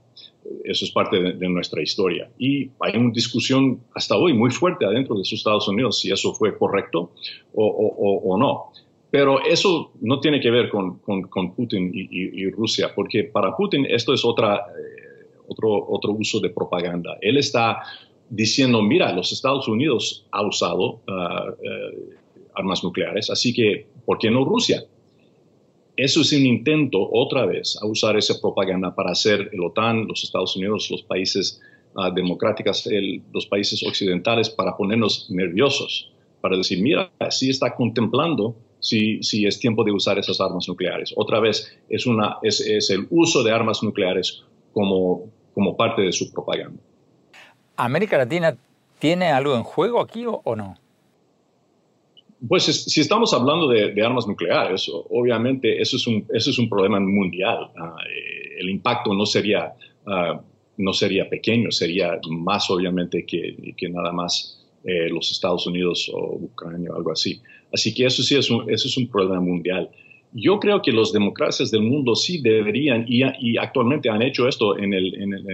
eso 0.63 0.85
es 0.85 0.91
parte 0.91 1.19
de, 1.19 1.49
nuestra 1.49 1.81
historia. 1.81 2.29
Y 2.37 2.69
hay 2.79 2.97
una 2.97 3.11
discusión 3.11 3.79
hasta 3.93 4.15
hoy 4.15 4.33
muy 4.33 4.51
fuerte 4.51 4.85
adentro 4.85 5.15
de 5.15 5.19
los 5.19 5.33
Estados 5.33 5.67
Unidos 5.67 5.99
si 5.99 6.11
eso 6.11 6.33
fue 6.33 6.57
correcto 6.57 7.11
o, 7.53 8.37
no. 8.37 8.71
Pero 9.13 9.43
eso 9.46 9.91
no 10.01 10.20
tiene 10.20 10.41
que 10.41 10.50
ver 10.50 10.70
con, 10.70 11.00
Putin 11.55 11.91
y, 11.93 12.50
Rusia, 12.50 12.93
porque 12.96 13.25
para 13.25 13.55
Putin 13.55 13.86
esto 13.88 14.12
es 14.12 14.25
otra, 14.25 14.55
eh, 14.55 15.27
otro, 15.48 15.86
otro 15.88 16.13
uso 16.13 16.39
de 16.39 16.50
propaganda. 16.50 17.20
Él 17.22 17.38
está 17.38 17.84
diciendo, 18.27 18.82
mira, 18.82 19.13
los 19.13 19.32
Estados 19.32 19.67
Unidos 19.67 20.25
ha 20.32 20.41
usado 20.43 21.01
ah, 21.08 21.46
eh, 21.62 22.15
armas 22.55 22.84
nucleares, 22.84 23.29
así 23.29 23.53
que, 23.53 23.86
¿por 24.03 24.17
qué 24.17 24.32
no 24.32 24.46
Rusia? 24.46 24.84
Eso 25.96 26.22
es 26.22 26.34
un 26.34 26.48
intento 26.48 27.08
otra 27.12 27.46
vez 27.46 27.77
a 27.79 27.86
usar 27.86 28.17
esa 28.17 28.41
propaganda 28.41 28.96
para 28.96 29.12
hacer 29.12 29.48
el 29.53 29.63
OTAN, 29.63 30.08
los 30.08 30.24
Estados 30.24 30.55
Unidos, 30.55 30.89
los 30.89 31.03
países 31.03 31.62
uh, 31.96 32.12
democráticos, 32.12 32.89
los 33.32 33.46
países 33.46 33.84
occidentales, 33.84 34.50
para 34.50 34.75
ponernos 34.75 35.29
nerviosos, 35.29 36.12
para 36.41 36.58
decir, 36.58 36.82
mira, 36.82 37.12
sí 37.29 37.51
está 37.51 37.75
contemplando 37.75 38.55
si, 38.83 39.23
si 39.23 39.45
es 39.47 39.59
tiempo 39.59 39.83
de 39.85 39.93
usar 39.93 40.19
esas 40.19 40.39
armas 40.41 40.67
nucleares. 40.67 41.13
Otra 41.15 41.39
vez, 41.39 41.73
es, 41.89 42.05
una, 42.05 42.37
es, 42.43 42.59
es 42.59 42.89
el 42.89 43.07
uso 43.09 43.41
de 43.41 43.51
armas 43.51 43.81
nucleares 43.81 44.43
como, 44.73 45.29
como 45.53 45.77
parte 45.77 46.01
de 46.01 46.11
su 46.11 46.31
propaganda. 46.31 46.81
¿América 47.77 48.17
Latina 48.17 48.55
tiene 48.99 49.31
algo 49.31 49.55
en 49.55 49.63
juego 49.63 50.01
aquí 50.01 50.25
o 50.27 50.55
no? 50.55 50.75
Pues 52.45 52.65
si 52.65 52.99
estamos 52.99 53.33
hablando 53.33 53.69
de, 53.69 54.05
armas 54.05 54.27
nucleares, 54.27 54.91
obviamente 55.09 55.81
eso 55.81 55.95
es 55.95 56.05
un, 56.05 56.27
eso 56.33 56.49
es 56.49 56.59
un 56.59 56.67
problema 56.67 56.99
mundial. 56.99 57.69
Eh, 58.09 58.59
el 58.59 58.69
impacto 58.69 59.13
no 59.13 59.25
sería, 59.25 59.73
ah, 60.05 60.41
no 60.75 60.91
sería 60.91 61.29
pequeño, 61.29 61.71
sería 61.71 62.19
más 62.29 62.69
obviamente 62.69 63.25
que, 63.25 63.73
que 63.77 63.89
nada 63.89 64.11
más 64.11 64.61
eh, 64.83 65.07
los 65.07 65.31
Estados 65.31 65.65
Unidos 65.67 66.11
o 66.13 66.35
Ucrania 66.35 66.91
o 66.91 66.97
algo 66.97 67.13
así. 67.13 67.41
Así 67.73 67.93
que 67.93 68.05
eso 68.05 68.21
sí 68.21 68.35
es 68.35 68.49
un, 68.51 68.69
eso 68.71 68.87
es 68.87 68.97
un 68.97 69.07
problema 69.07 69.41
mundial. 69.41 69.89
Yo 70.31 70.59
creo 70.59 70.81
que 70.81 70.91
las 70.91 71.11
democracias 71.11 71.71
del 71.71 71.81
mundo 71.81 72.15
sí 72.15 72.41
deberían, 72.41 73.05
y, 73.07 73.23
actualmente 73.57 74.09
han 74.09 74.21
hecho 74.21 74.47
esto 74.47 74.77
en, 74.77 74.91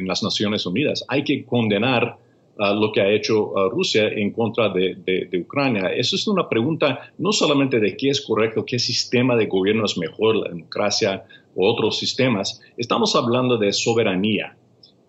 las 0.07 0.23
Naciones 0.23 0.65
Unidas, 0.65 1.05
hay 1.07 1.23
que 1.23 1.43
condenar 1.45 2.17
lo 2.57 2.91
que 2.91 3.01
ha 3.01 3.11
hecho 3.11 3.53
Rusia 3.69 4.07
en 4.07 4.31
contra 4.31 4.69
de, 4.69 5.29
Ucrania. 5.41 5.91
Eso 5.95 6.15
es 6.15 6.27
una 6.27 6.47
pregunta 6.47 7.11
no 7.17 7.31
solamente 7.31 7.79
de 7.79 7.95
qué 7.95 8.09
es 8.09 8.21
correcto, 8.21 8.65
qué 8.65 8.79
sistema 8.79 9.35
de 9.35 9.47
gobierno 9.47 9.85
es 9.85 9.97
mejor, 9.97 10.35
la 10.35 10.49
democracia 10.49 11.23
o 11.55 11.69
otros 11.69 11.97
sistemas. 11.99 12.61
Estamos 12.77 13.15
hablando 13.15 13.57
de 13.57 13.71
soberanía. 13.73 14.55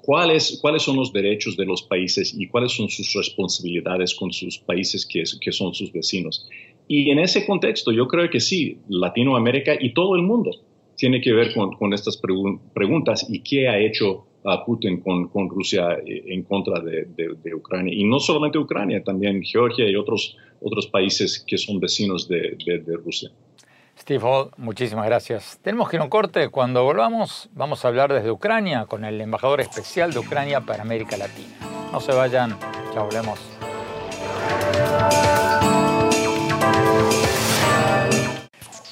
¿Cuáles, 0.03 0.59
cuáles 0.61 0.83
son 0.83 0.97
los 0.97 1.13
derechos 1.13 1.57
de 1.57 1.67
los 1.67 1.83
países 1.83 2.35
y 2.37 2.49
cuáles 2.49 2.73
son 2.73 2.89
sus 2.89 3.13
responsabilidades 3.13 4.15
con 4.15 4.33
sus 4.33 4.59
países 4.59 5.07
que 5.07 5.53
son 5.53 5.75
sus 5.75 5.93
vecinos? 5.93 6.49
Y 6.93 7.09
en 7.13 7.21
ese 7.21 7.47
contexto 7.47 7.93
yo 7.93 8.09
creo 8.09 8.29
que 8.29 8.41
sí, 8.41 8.81
Latinoamérica 8.89 9.77
y 9.79 9.95
todo 9.95 10.17
el 10.17 10.23
mundo 10.23 10.51
tiene 10.97 11.21
que 11.21 11.33
ver 11.33 11.55
con, 11.55 11.77
con 11.77 11.93
estas 11.93 12.21
preguntas 12.75 13.31
y 13.31 13.45
qué 13.45 13.69
ha 13.69 13.79
hecho 13.79 14.27
a 14.45 14.65
Putin 14.65 15.01
con, 15.01 15.29
con 15.29 15.49
Rusia 15.49 15.93
eh, 16.05 16.25
en 16.27 16.43
contra 16.43 16.81
de, 16.81 17.07
de, 17.15 17.55
Ucrania. 17.55 17.95
Y 17.95 18.03
no 18.03 18.19
solamente 18.19 18.59
Ucrania, 18.59 19.05
también 19.05 19.41
Georgia 19.45 19.89
y 19.89 19.95
otros, 19.95 20.37
otros 20.61 20.89
países 20.89 21.45
que 21.47 21.59
son 21.59 21.79
vecinos 21.79 22.27
de, 22.27 22.57
de 22.67 22.97
Rusia. 22.97 23.31
Steve 23.97 24.25
Hall, 24.25 24.51
muchísimas 24.57 25.07
gracias. 25.07 25.61
Tenemos 25.63 25.89
que 25.89 25.95
ir 25.95 26.01
a 26.01 26.05
un 26.05 26.11
corte. 26.11 26.49
Cuando 26.49 26.83
volvamos, 26.83 27.51
vamos 27.53 27.85
a 27.85 27.89
hablar 27.89 28.13
desde 28.13 28.33
Ucrania 28.33 28.87
con 28.87 29.05
el 29.05 29.21
embajador 29.21 29.61
especial 29.61 30.13
de 30.13 30.19
Ucrania 30.19 30.63
para 30.63 30.83
América 30.83 31.17
Latina. 31.17 31.55
No 31.93 32.01
se 32.01 32.11
vayan, 32.11 32.59
ya 32.93 33.03
volvemos. 33.03 33.60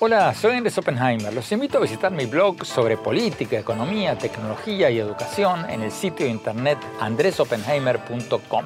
Hola, 0.00 0.32
soy 0.32 0.54
Andrés 0.54 0.78
Oppenheimer. 0.78 1.34
Los 1.34 1.50
invito 1.50 1.78
a 1.78 1.80
visitar 1.80 2.12
mi 2.12 2.26
blog 2.26 2.64
sobre 2.64 2.96
política, 2.96 3.58
economía, 3.58 4.16
tecnología 4.16 4.90
y 4.90 5.00
educación 5.00 5.68
en 5.68 5.82
el 5.82 5.90
sitio 5.90 6.24
de 6.24 6.30
internet 6.30 6.78
andresoppenheimer.com. 7.00 8.64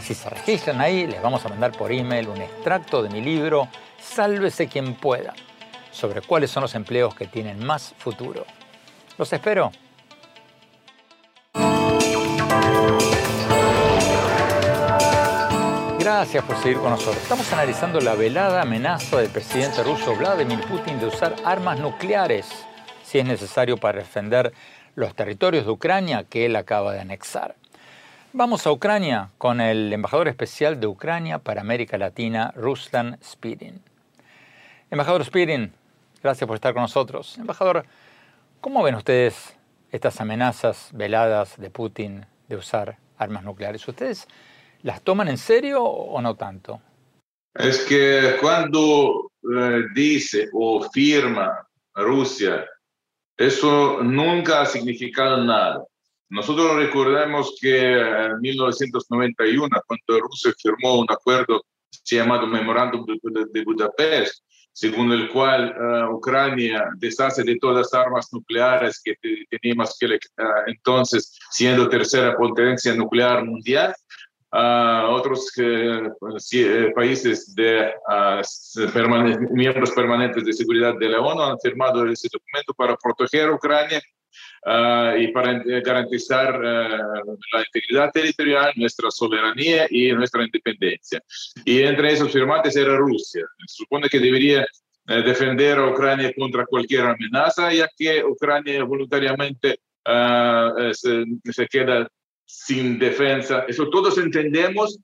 Si 0.00 0.14
se 0.14 0.30
registran 0.30 0.80
ahí, 0.80 1.06
les 1.06 1.20
vamos 1.20 1.44
a 1.44 1.50
mandar 1.50 1.72
por 1.72 1.92
email 1.92 2.30
un 2.30 2.40
extracto 2.40 3.02
de 3.02 3.10
mi 3.10 3.20
libro 3.20 3.68
Sálvese 4.00 4.66
quien 4.66 4.94
pueda, 4.94 5.34
sobre 5.92 6.22
cuáles 6.22 6.50
son 6.50 6.62
los 6.62 6.74
empleos 6.74 7.14
que 7.14 7.26
tienen 7.26 7.62
más 7.62 7.94
futuro. 7.98 8.46
Los 9.18 9.30
espero. 9.34 9.70
Gracias 16.04 16.44
por 16.44 16.58
seguir 16.58 16.76
con 16.76 16.90
nosotros. 16.90 17.16
Estamos 17.16 17.50
analizando 17.50 17.98
la 17.98 18.14
velada 18.14 18.60
amenaza 18.60 19.16
del 19.16 19.30
presidente 19.30 19.82
ruso 19.82 20.14
Vladimir 20.14 20.60
Putin 20.60 21.00
de 21.00 21.06
usar 21.06 21.34
armas 21.46 21.80
nucleares 21.80 22.46
si 23.02 23.20
es 23.20 23.24
necesario 23.24 23.78
para 23.78 24.00
defender 24.00 24.52
los 24.96 25.14
territorios 25.14 25.64
de 25.64 25.70
Ucrania 25.70 26.24
que 26.24 26.44
él 26.44 26.56
acaba 26.56 26.92
de 26.92 27.00
anexar. 27.00 27.54
Vamos 28.34 28.66
a 28.66 28.72
Ucrania 28.72 29.30
con 29.38 29.62
el 29.62 29.90
embajador 29.94 30.28
especial 30.28 30.78
de 30.78 30.88
Ucrania 30.88 31.38
para 31.38 31.62
América 31.62 31.96
Latina, 31.96 32.52
Ruslan 32.54 33.18
Spirin. 33.24 33.80
Embajador 34.90 35.24
Spirin, 35.24 35.72
gracias 36.22 36.46
por 36.46 36.56
estar 36.56 36.74
con 36.74 36.82
nosotros. 36.82 37.38
Embajador, 37.38 37.86
¿cómo 38.60 38.82
ven 38.82 38.96
ustedes 38.96 39.56
estas 39.90 40.20
amenazas 40.20 40.90
veladas 40.92 41.56
de 41.56 41.70
Putin 41.70 42.26
de 42.48 42.56
usar 42.56 42.98
armas 43.16 43.42
nucleares? 43.42 43.88
¿Ustedes 43.88 44.28
¿Las 44.84 45.02
toman 45.02 45.28
en 45.28 45.38
serio 45.38 45.82
o 45.82 46.20
no 46.20 46.36
tanto? 46.36 46.78
Es 47.54 47.86
que 47.86 48.36
cuando 48.38 49.30
eh, 49.42 49.84
dice 49.94 50.50
o 50.52 50.86
firma 50.90 51.66
Rusia, 51.94 52.66
eso 53.34 54.02
nunca 54.02 54.60
ha 54.60 54.66
significado 54.66 55.42
nada. 55.42 55.82
Nosotros 56.28 56.76
recordemos 56.76 57.56
que 57.58 57.98
en 57.98 58.40
1991, 58.42 59.70
cuando 59.86 60.20
Rusia 60.20 60.52
firmó 60.62 61.00
un 61.00 61.06
acuerdo 61.10 61.62
llamado 62.04 62.46
Memorándum 62.46 63.06
de, 63.06 63.64
Budapest, 63.64 64.44
según 64.70 65.12
el 65.12 65.30
cual 65.30 65.68
eh, 65.70 66.12
Ucrania 66.12 66.90
deshace 66.96 67.42
de 67.42 67.56
todas 67.56 67.78
las 67.78 67.94
armas 67.94 68.28
nucleares 68.32 69.00
que 69.02 69.14
teníamos 69.48 69.96
que 69.98 70.18
entonces 70.66 71.38
siendo 71.50 71.88
tercera 71.88 72.36
potencia 72.36 72.94
nuclear 72.94 73.46
mundial, 73.46 73.94
otros 74.56 75.50
eh, 75.56 76.10
eh, 76.52 76.92
países 76.94 77.54
de 77.54 77.92
miembros 79.50 79.90
permanentes 79.90 80.44
de 80.44 80.52
seguridad 80.52 80.94
de 80.98 81.08
la 81.08 81.20
ONU 81.20 81.42
han 81.42 81.58
firmado 81.58 82.06
ese 82.06 82.28
documento 82.32 82.72
para 82.74 82.96
proteger 82.96 83.48
a 83.48 83.54
Ucrania 83.54 84.00
y 85.16 85.28
para 85.28 85.62
garantizar 85.84 86.58
la 86.58 87.64
integridad 87.66 88.10
territorial, 88.10 88.72
nuestra 88.76 89.10
soberanía 89.10 89.86
y 89.90 90.10
nuestra 90.12 90.42
independencia. 90.42 91.22
Y 91.64 91.82
entre 91.82 92.12
esos 92.12 92.32
firmantes 92.32 92.74
era 92.74 92.96
Rusia. 92.96 93.44
Supone 93.66 94.08
que 94.08 94.18
debería 94.18 94.66
defender 95.06 95.78
a 95.78 95.90
Ucrania 95.90 96.32
contra 96.36 96.66
cualquier 96.66 97.02
amenaza, 97.02 97.72
ya 97.72 97.88
que 97.96 98.24
Ucrania 98.24 98.82
voluntariamente 98.84 99.78
se, 100.92 101.24
se, 101.52 101.66
queda 101.68 102.08
sin 102.44 102.98
defensa. 102.98 103.64
Eso 103.68 103.88
todos 103.90 104.18
entendemos 104.18 104.98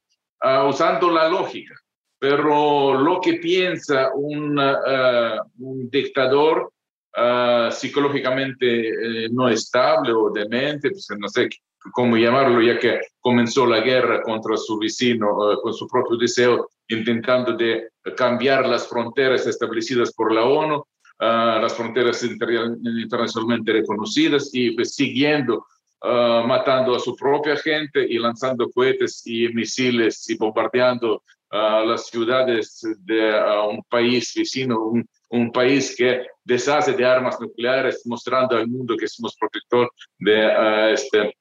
uh, 0.44 0.68
usando 0.68 1.11
la 1.11 1.28
lógica. 1.28 1.75
Pero 2.18 3.00
lo 3.00 3.18
que 3.20 3.35
piensa 3.35 4.11
un, 4.14 4.59
uh, 4.59 5.40
un 5.59 5.88
dictador 5.88 6.70
uh, 7.16 7.70
psicológicamente 7.70 8.88
eh, 9.25 9.28
no 9.32 9.49
estable 9.49 10.12
o 10.12 10.30
demente, 10.30 10.90
pues 10.90 11.09
no 11.18 11.28
sé 11.28 11.49
cómo 11.94 12.18
llamarlo, 12.18 12.61
ya 12.61 12.78
que 12.78 13.00
comenzó 13.20 13.64
la 13.64 13.80
guerra 13.80 14.20
contra 14.20 14.54
su 14.59 14.78
vecino 14.78 15.35
con 15.62 15.73
su 15.73 15.88
propio 15.88 16.18
deseo, 16.18 16.68
intentando 16.88 17.56
de 17.56 17.88
cambiar 18.18 18.68
las 18.68 18.87
fronteras 18.87 19.47
establecidas 19.47 20.12
por 20.12 20.30
la 20.30 20.44
ONU, 20.44 20.85
las 21.18 21.73
fronteras 21.73 22.23
internacionalmente 22.23 23.73
reconocidas 23.73 24.50
y 24.52 24.73
pues, 24.73 24.94
siguiendo 24.94 25.64
Ah, 26.02 26.42
matando 26.47 26.95
a 26.95 26.99
su 26.99 27.14
propia 27.14 27.57
gente 27.57 28.07
y 28.09 28.19
lanzando 28.19 28.71
cohetes 28.71 29.23
y 29.26 29.49
misiles 29.50 30.30
y 30.30 30.35
bombardeando 30.35 31.23
uh, 31.52 31.87
las 31.87 32.07
ciudades 32.07 32.80
de 33.00 33.30
un 33.69 33.83
país 33.83 34.33
vecino, 34.35 34.83
un, 34.83 35.07
un, 35.28 35.52
país 35.52 35.95
que 35.95 36.26
deshace 36.42 36.95
de 36.95 37.04
armas 37.04 37.38
nucleares, 37.38 38.00
mostrando 38.07 38.57
al 38.57 38.66
mundo 38.66 38.97
que 38.97 39.07
somos 39.07 39.37
protector 39.38 39.90
de 40.19 40.92
este 40.95 41.35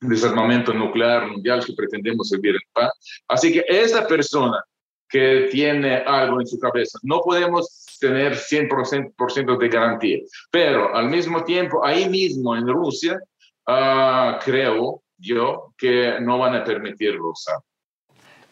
desarmamento 0.00 0.72
nuclear 0.72 1.26
mundial 1.26 1.64
que 1.64 1.72
pretendemos 1.72 2.30
vivir 2.30 2.54
en 2.54 2.70
paz. 2.72 2.92
Así 3.26 3.52
que 3.52 3.64
esa 3.66 4.06
persona 4.06 4.62
que 5.08 5.48
tiene 5.50 5.96
algo 5.96 6.40
en 6.40 6.46
su 6.46 6.58
cabeza, 6.60 7.00
no 7.02 7.20
podemos 7.20 7.84
tener 8.00 8.34
100% 8.34 9.58
de 9.58 9.68
garantía, 9.68 10.18
pero 10.52 10.94
al 10.94 11.08
mismo 11.08 11.42
tiempo, 11.44 11.84
ahí 11.84 12.08
mismo 12.08 12.56
en 12.56 12.68
Rusia, 12.68 13.20
Ah, 13.66 14.38
creo 14.44 15.02
yo 15.18 15.72
que 15.78 16.20
no 16.20 16.38
van 16.38 16.54
a 16.54 16.64
permitirlo 16.64 17.30
usar. 17.30 17.56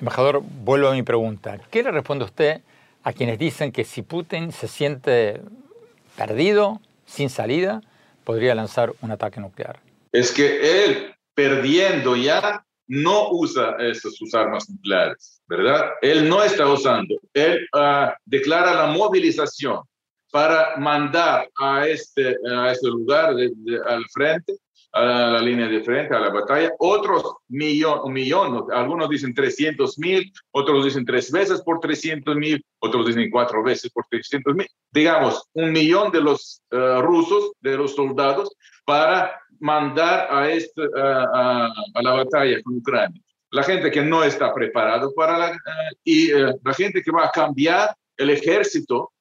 Embajador, 0.01 0.43
vuelvo 0.43 0.89
a 0.89 0.93
mi 0.93 1.03
pregunta. 1.03 1.59
¿Qué 1.71 1.83
le 1.83 1.91
responde 1.91 2.25
usted 2.25 2.63
a 3.05 3.13
quienes 3.13 3.39
dicen 3.39 3.73
que 3.73 3.85
si 3.85 4.03
Putin 4.03 4.53
se 4.53 4.69
siente 4.69 5.41
perdido, 6.17 6.81
sin 7.07 7.31
salida, 7.31 7.83
podría 8.25 8.55
lanzar 8.55 8.93
un 9.01 9.11
ataque 9.11 9.41
nuclear? 9.41 9.81
Es 10.13 10.33
que 10.33 10.85
él, 10.85 11.15
perdiendo 11.35 12.17
ya, 12.17 12.65
no 12.87 13.31
usa 13.31 13.77
esas 13.79 14.15
sus 14.15 14.35
armas 14.35 14.69
nucleares, 14.69 15.41
¿verdad? 15.47 15.91
Él 16.03 16.29
no 16.29 16.43
está 16.43 16.69
usando. 16.69 17.15
Él 17.33 17.67
uh, 17.75 18.11
declara 18.25 18.75
la 18.75 18.87
movilización 18.87 19.81
para 20.31 20.77
mandar 20.79 21.49
a 21.61 21.87
este, 21.87 22.37
a 22.51 22.73
este 22.73 22.89
lugar 22.89 23.35
al 23.87 24.05
frente 24.13 24.55
a 24.93 25.03
la, 25.03 25.41
línea 25.41 25.69
de 25.69 25.83
frente, 25.83 26.15
a 26.15 26.21
la 26.21 26.31
batalla. 26.31 26.71
Otros 26.79 27.23
millón, 27.49 28.01
un 28.05 28.13
millón, 28.13 28.67
algunos 28.73 29.09
dicen 29.09 29.35
300 29.35 29.99
mil, 29.99 30.33
otros 30.51 30.85
dicen 30.85 31.05
tres 31.05 31.31
veces 31.31 31.63
por 31.63 31.81
300 31.81 32.37
mil, 32.37 32.65
otros 32.79 33.07
dicen 33.07 33.31
cuatro 33.31 33.63
veces 33.63 33.91
por 33.91 34.05
300 34.11 34.55
mil. 34.55 34.67
Digamos, 34.91 35.43
un 35.55 35.73
millón 35.73 36.13
de 36.13 36.21
los 36.21 36.63
eh, 36.71 37.01
rusos, 37.01 37.53
de 37.61 37.77
los 37.77 37.95
soldados, 37.95 38.55
para 38.85 39.41
mandar 39.61 40.29
a, 40.31 40.51
este, 40.51 40.83
a, 40.95 41.73
la 42.03 42.13
batalla 42.13 42.63
con 42.63 42.77
Ucrania. 42.77 43.21
La 43.51 43.63
gente 43.63 43.91
que 43.91 44.03
no 44.03 44.25
está 44.25 44.53
preparado 44.53 45.13
para 45.15 45.39
la, 45.39 45.51
eh, 45.51 45.57
y 46.05 46.31
eh, 46.31 46.55
la 46.63 46.75
gente 46.75 47.03
que 47.03 47.13
va 47.13 47.27
a 47.27 47.31
cambiar 47.31 47.95
el 48.17 48.31
ejército 48.31 49.13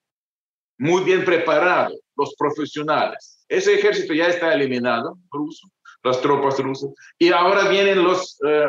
muy 0.77 1.03
bien 1.03 1.23
preparado, 1.23 1.95
los 2.15 2.33
profesionales 2.35 3.40
ese 3.51 3.75
ejército 3.75 4.13
ya 4.13 4.27
está 4.27 4.53
eliminado, 4.53 5.17
ruso, 5.29 5.67
las 6.03 6.21
tropas 6.21 6.57
rusas, 6.59 6.89
y 7.19 7.33
ahora 7.33 7.67
vienen 7.67 8.01
los, 8.01 8.39
eh, 8.47 8.65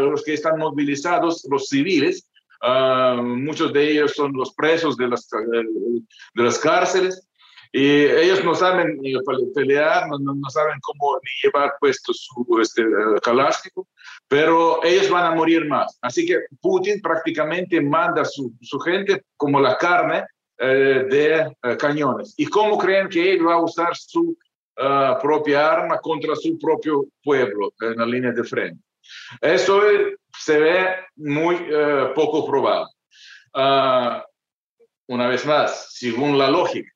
los 0.00 0.24
que 0.24 0.34
están 0.34 0.58
movilizados, 0.58 1.46
los 1.48 1.68
civiles, 1.68 2.28
ah, 2.60 3.20
muchos 3.22 3.72
de 3.72 3.92
ellos 3.92 4.12
son 4.12 4.32
los 4.32 4.52
presos 4.54 4.96
de 4.96 5.08
las, 5.08 5.28
de 5.30 6.42
las 6.42 6.58
cárceles, 6.58 7.28
y 7.70 8.04
ellos 8.04 8.44
no 8.44 8.54
saben 8.56 9.00
pelear, 9.54 10.08
no, 10.08 10.18
no, 10.18 10.50
saben 10.50 10.78
cómo 10.80 11.16
ni 11.16 11.30
llevar 11.48 11.74
puesto 11.80 12.12
su 12.12 12.58
este, 12.60 12.84
calástico, 13.22 13.88
pero 14.28 14.82
ellos 14.84 15.10
van 15.10 15.32
a 15.32 15.34
morir 15.34 15.66
más. 15.66 15.98
Así 16.00 16.24
que 16.24 16.38
Putin 16.60 17.00
prácticamente 17.00 17.80
manda 17.80 18.22
a 18.22 18.24
su, 18.24 18.52
su 18.60 18.78
gente 18.78 19.24
como 19.36 19.58
la 19.58 19.76
carne 19.76 20.18
eh, 20.18 20.24
de 20.58 21.52
eh, 21.62 21.76
cañones. 21.78 22.34
¿Y 22.36 22.46
cómo 22.46 22.78
creen 22.78 23.08
que 23.08 23.32
él 23.32 23.46
va 23.46 23.54
a 23.54 23.62
usar 23.62 23.96
su 23.96 24.36
eh, 24.76 25.14
propia 25.20 25.72
arma 25.72 25.98
contra 25.98 26.34
su 26.36 26.58
propio 26.58 27.06
pueblo 27.22 27.72
en 27.80 27.96
la 27.96 28.06
línea 28.06 28.32
de 28.32 28.44
frente? 28.44 28.82
Eso 29.40 29.82
se 30.38 30.58
ve 30.58 30.86
muy 31.16 31.68
poco 32.14 32.46
probable. 32.46 32.90
Ah, 33.52 34.24
una 35.08 35.28
vez 35.28 35.44
más, 35.44 35.92
según 35.92 36.38
la 36.38 36.50
lógica. 36.50 36.90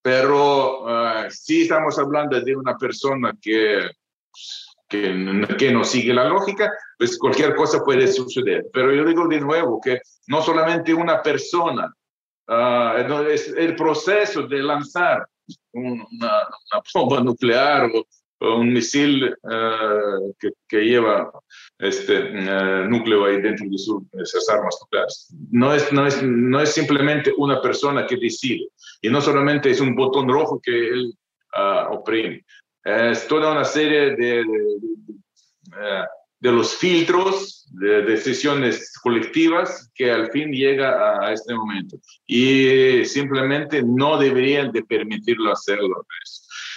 Pero 0.00 0.86
si 1.28 1.62
estamos 1.62 1.98
hablando 1.98 2.40
de 2.40 2.56
una 2.56 2.76
persona 2.76 3.32
que, 3.40 3.90
que, 4.88 5.46
que, 5.58 5.70
no 5.70 5.84
sigue 5.84 6.12
la 6.12 6.24
lógica, 6.24 6.72
pues 6.98 7.18
cualquier 7.18 7.54
cosa 7.54 7.84
puede 7.84 8.06
suceder. 8.08 8.66
Pero 8.72 8.92
yo 8.92 9.04
digo 9.04 9.28
de 9.28 9.40
nuevo 9.40 9.80
que 9.80 10.00
no 10.28 10.42
solamente 10.42 10.92
una 10.92 11.22
persona 11.22 11.94
Ah, 12.48 12.96
el 13.56 13.76
proceso 13.76 14.42
de 14.42 14.62
lanzar 14.62 15.26
una, 15.72 16.48
bomba 16.92 17.20
nuclear 17.20 17.90
o, 17.94 18.06
un 18.40 18.72
misil 18.72 19.32
ah, 19.44 20.18
que, 20.68 20.78
lleva 20.78 21.30
este 21.78 22.16
ah, 22.48 22.84
núcleo 22.88 23.26
ahí 23.26 23.40
dentro 23.40 23.66
de, 23.68 24.22
esas 24.22 24.48
armas 24.48 24.76
nucleares. 24.80 25.34
No 25.50 25.72
es, 25.72 25.92
no, 25.92 26.06
es, 26.06 26.22
no 26.22 26.60
es 26.60 26.72
simplemente 26.72 27.32
una 27.36 27.62
persona 27.62 28.06
que 28.06 28.16
decide 28.16 28.68
y 29.00 29.08
no 29.08 29.20
solamente 29.20 29.70
es 29.70 29.80
un 29.80 29.94
botón 29.94 30.28
rojo 30.28 30.60
que 30.60 30.88
él 30.88 31.14
oprime. 31.90 32.44
Es 32.84 33.28
toda 33.28 33.52
una 33.52 33.64
serie 33.64 34.16
de, 34.16 34.44
de 34.44 36.06
los 36.50 36.74
filtros 36.74 37.68
de 37.70 38.02
decisiones 38.02 38.92
colectivas 39.00 39.90
que 39.94 40.10
al 40.10 40.30
fin 40.30 40.50
llega 40.50 41.24
a, 41.24 41.32
este 41.32 41.54
momento 41.54 41.96
y 42.26 43.04
simplemente 43.04 43.82
no 43.82 44.18
deberían 44.18 44.72
de 44.72 44.82
permitirlo 44.82 45.52
hacerlo. 45.52 46.04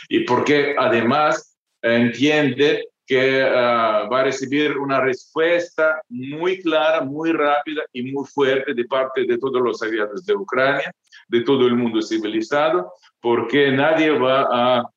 Y 0.07 0.19
porque 0.19 0.75
además 0.77 1.57
entiende 1.81 2.85
que 3.07 3.43
ah, 3.43 4.07
va 4.11 4.21
a 4.21 4.23
recibir 4.25 4.77
una 4.77 4.99
respuesta 4.99 6.01
muy 6.09 6.61
clara, 6.61 7.01
muy 7.01 7.31
rápida 7.31 7.83
y 7.93 8.11
muy 8.11 8.25
fuerte 8.27 8.73
de 8.73 8.85
parte 8.85 9.25
de 9.25 9.37
todos 9.37 9.61
los 9.61 9.81
aliados 9.81 10.25
de 10.25 10.35
Ucrania, 10.35 10.91
de 11.27 11.41
todo 11.41 11.67
el 11.67 11.75
mundo 11.75 12.01
civilizado, 12.01 12.93
porque 13.19 13.71
nadie 13.71 14.11
va 14.11 14.47
a, 14.51 14.89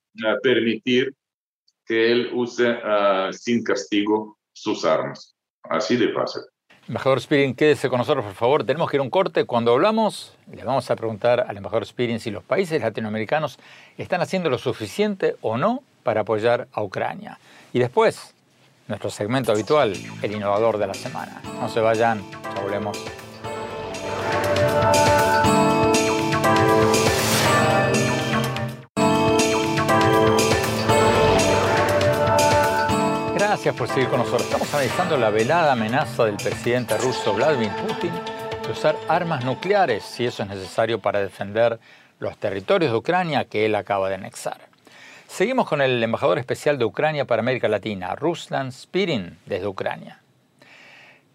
permitir 0.42 1.14
que 1.86 2.10
él 2.10 2.30
use 2.34 2.66
ah, 2.82 3.30
sin 3.32 3.62
castigo 3.62 4.37
sus 4.60 4.84
armas. 4.84 5.34
Así 5.62 5.96
de 5.96 6.12
fácil. 6.12 6.42
Embajador 6.88 7.20
Spirin, 7.20 7.54
quédese 7.54 7.90
con 7.90 7.98
nosotros, 7.98 8.24
por 8.24 8.34
favor. 8.34 8.64
Tenemos 8.64 8.90
que 8.90 8.96
ir 8.96 9.00
a 9.00 9.02
un 9.02 9.10
corte. 9.10 9.44
Cuando 9.44 9.72
hablamos, 9.72 10.32
le 10.50 10.64
vamos 10.64 10.90
a 10.90 10.96
preguntar 10.96 11.44
al 11.46 11.56
embajador 11.56 11.84
Spirin 11.84 12.18
si 12.18 12.30
los 12.30 12.42
países 12.42 12.80
latinoamericanos 12.80 13.58
están 13.98 14.22
haciendo 14.22 14.48
lo 14.48 14.56
suficiente 14.56 15.36
o 15.42 15.58
no 15.58 15.82
para 16.02 16.22
apoyar 16.22 16.66
a 16.72 16.82
Ucrania. 16.82 17.38
Y 17.74 17.78
después, 17.78 18.34
nuestro 18.86 19.10
segmento 19.10 19.52
habitual, 19.52 19.92
el 20.22 20.32
innovador 20.32 20.78
de 20.78 20.86
la 20.86 20.94
semana. 20.94 21.42
No 21.60 21.68
se 21.68 21.80
vayan, 21.80 22.24
ya 22.30 22.62
volvemos. 22.62 22.98
Gracias 33.58 33.74
por 33.74 33.88
seguir 33.88 34.08
con 34.08 34.20
nosotros. 34.20 34.42
Estamos 34.42 34.72
analizando 34.72 35.16
la 35.16 35.30
velada 35.30 35.72
amenaza 35.72 36.24
del 36.24 36.36
presidente 36.36 36.96
ruso 36.96 37.34
Vladimir 37.34 37.72
Putin 37.88 38.12
de 38.62 38.70
usar 38.70 38.94
armas 39.08 39.44
nucleares 39.44 40.04
si 40.04 40.24
eso 40.24 40.44
es 40.44 40.48
necesario 40.48 41.00
para 41.00 41.18
defender 41.18 41.80
los 42.20 42.38
territorios 42.38 42.92
de 42.92 42.98
Ucrania 42.98 43.46
que 43.46 43.66
él 43.66 43.74
acaba 43.74 44.08
de 44.08 44.14
anexar. 44.14 44.60
Seguimos 45.26 45.68
con 45.68 45.82
el 45.82 46.00
embajador 46.00 46.38
especial 46.38 46.78
de 46.78 46.84
Ucrania 46.84 47.24
para 47.24 47.40
América 47.40 47.66
Latina, 47.66 48.14
Ruslan 48.14 48.70
Spirin, 48.70 49.38
desde 49.44 49.66
Ucrania. 49.66 50.20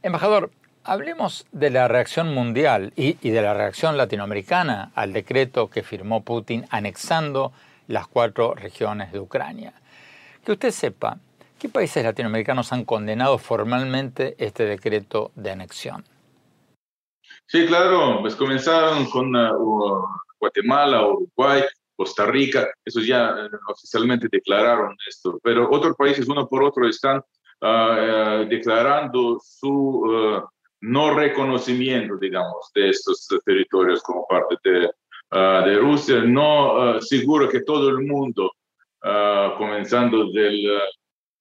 Embajador, 0.02 0.50
hablemos 0.86 1.46
de 1.52 1.72
la 1.72 1.90
reacción 1.90 2.34
mundial 2.34 2.94
y, 2.96 3.16
de 3.16 3.42
la 3.42 3.54
reacción 3.54 3.98
latinoamericana 3.98 4.94
al 4.96 5.12
decreto 5.12 5.70
que 5.70 5.84
firmó 5.84 6.24
Putin 6.24 6.68
anexando 6.70 7.52
las 7.90 8.08
cuatro 8.08 8.56
regiones 8.56 9.12
de 9.12 9.20
Ucrania. 9.20 9.74
Que 10.46 10.54
usted 10.54 10.72
sepa, 10.72 11.18
¿qué 11.64 11.70
países 11.70 12.04
latinoamericanos 12.04 12.74
han 12.74 12.84
condenado 12.84 13.38
formalmente 13.38 14.36
este 14.38 14.66
decreto 14.66 15.32
de 15.36 15.52
anexión? 15.52 16.04
Sí, 17.46 17.66
claro, 17.68 18.20
pues 18.20 18.36
comenzaron 18.36 19.06
con 19.06 19.34
uh, 19.34 20.04
Guatemala, 20.42 21.08
Uruguay, 21.08 21.64
Costa 21.96 22.26
Rica, 22.26 22.68
esos 22.84 23.08
ya 23.08 23.30
eh, 23.30 23.50
oficialmente 23.70 24.28
declararon 24.30 24.94
esto, 25.08 25.40
pero 25.42 25.70
otros 25.72 25.96
países 25.96 26.28
uno 26.28 26.50
por 26.50 26.66
otro 26.66 26.86
están 26.86 27.22
ah, 27.62 28.42
eh, 28.42 28.46
declarando 28.50 29.40
su 29.42 30.04
eh, 30.12 30.42
no 30.82 31.14
reconocimiento, 31.14 32.18
digamos, 32.18 32.72
de 32.76 32.90
estos 32.90 33.26
territorios 33.46 34.04
como 34.04 34.28
parte 34.28 34.58
de, 34.66 34.90
ah, 35.32 35.64
Rusia. 35.80 36.24
No 36.26 36.76
ah, 36.78 37.00
seguro 37.00 37.48
que 37.48 37.62
todo 37.62 37.88
el 37.88 38.00
mundo, 38.06 38.52
comenzando 39.58 40.30
del, 40.32 40.66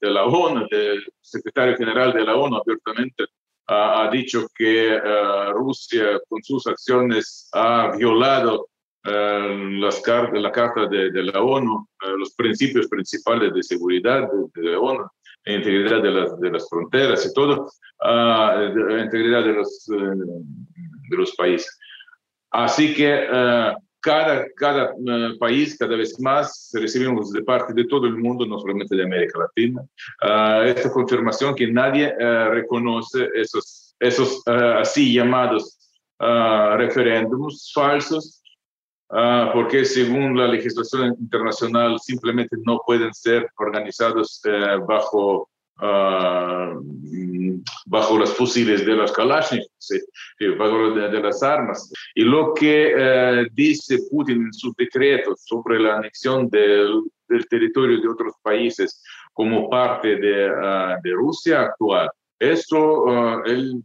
de 0.03 0.11
la 0.11 0.25
ONU, 0.25 0.67
del 0.71 1.03
secretario 1.21 1.77
general 1.77 2.12
de 2.12 2.25
la 2.25 2.37
ONU 2.37 2.57
abiertamente, 2.57 3.25
ha 3.69 4.11
dicho 4.12 4.47
que 4.55 5.01
Rusia 5.55 6.21
con 6.29 6.43
sus 6.43 6.67
acciones 6.67 7.49
ha 7.53 7.97
violado 7.97 8.67
eh, 9.05 9.79
las 9.81 10.01
la 10.07 10.53
Carta 10.53 10.87
de, 10.87 11.11
la 11.25 11.43
ONU, 11.43 11.88
eh, 12.05 12.12
los 12.19 12.35
principios 12.35 12.87
principales 12.87 13.53
de 13.53 13.62
seguridad 13.62 14.29
de, 14.55 14.62
la 14.62 14.79
ONU, 14.79 15.05
integridad 15.45 16.01
de 16.03 16.11
las, 16.12 16.38
de 16.38 16.51
las 16.51 16.69
fronteras 16.69 17.27
y 17.27 17.35
todo, 17.35 17.69
uh, 18.01 18.99
integridad 18.99 19.43
de 19.43 19.55
los, 19.55 19.87
de 19.88 21.17
los 21.17 21.35
países. 21.35 21.77
Así 22.53 22.95
que 22.95 23.27
cada, 24.03 24.47
cada 24.57 24.95
país, 25.38 25.77
cada 25.79 25.97
vez 25.97 26.19
más, 26.21 26.71
recibimos 26.75 27.33
de 27.33 27.43
parte 27.43 27.73
de 27.73 27.85
todo 27.85 28.07
el 28.07 28.17
mundo, 28.17 28.45
no 28.45 28.59
solamente 28.59 28.97
de 28.97 29.05
América 29.05 29.38
Latina, 29.38 29.83
esta 30.67 30.91
confirmación 30.93 31.55
que 31.55 31.71
nadie 31.71 32.12
reconoce 32.51 33.29
esos, 33.35 33.95
esos 34.01 34.43
así 34.47 35.15
llamados 35.15 35.79
referéndums 36.19 37.73
falsos 37.75 38.43
Ah, 39.15 39.51
porque 39.53 39.85
según 39.85 40.38
la 40.38 40.47
legislación 40.47 41.15
internacional 41.21 41.99
simplemente 42.01 42.57
no 42.65 42.81
pueden 42.87 43.12
ser 43.12 43.47
organizados 43.59 44.41
eh, 44.47 44.79
bajo, 44.88 45.51
uh, 45.81 47.63
bajo 47.87 48.19
los 48.19 48.35
fusiles 48.35 48.85
de 48.85 48.95
los 48.95 49.13
Kalashnikov, 49.13 49.69
bajo 50.59 50.91
de, 50.95 51.09
de, 51.09 51.21
las 51.21 51.43
armas. 51.43 51.93
Y 52.15 52.23
lo 52.23 52.55
que 52.55 52.93
eh, 52.97 53.47
dice 53.53 53.99
Putin 54.11 54.47
en 54.47 54.53
su 54.53 54.73
decreto 54.77 55.35
sobre 55.37 55.81
la 55.81 55.97
anexión 55.97 56.49
del, 56.49 57.03
del 57.29 57.47
territorio 57.49 58.01
de 58.01 58.09
otros 58.09 58.35
países 58.43 59.03
como 59.33 59.69
parte 59.69 60.17
de, 60.17 60.51
uh, 60.51 61.01
de 61.03 61.13
Rusia 61.13 61.63
actual, 61.63 62.11
eso 62.39 63.45
él 63.45 63.83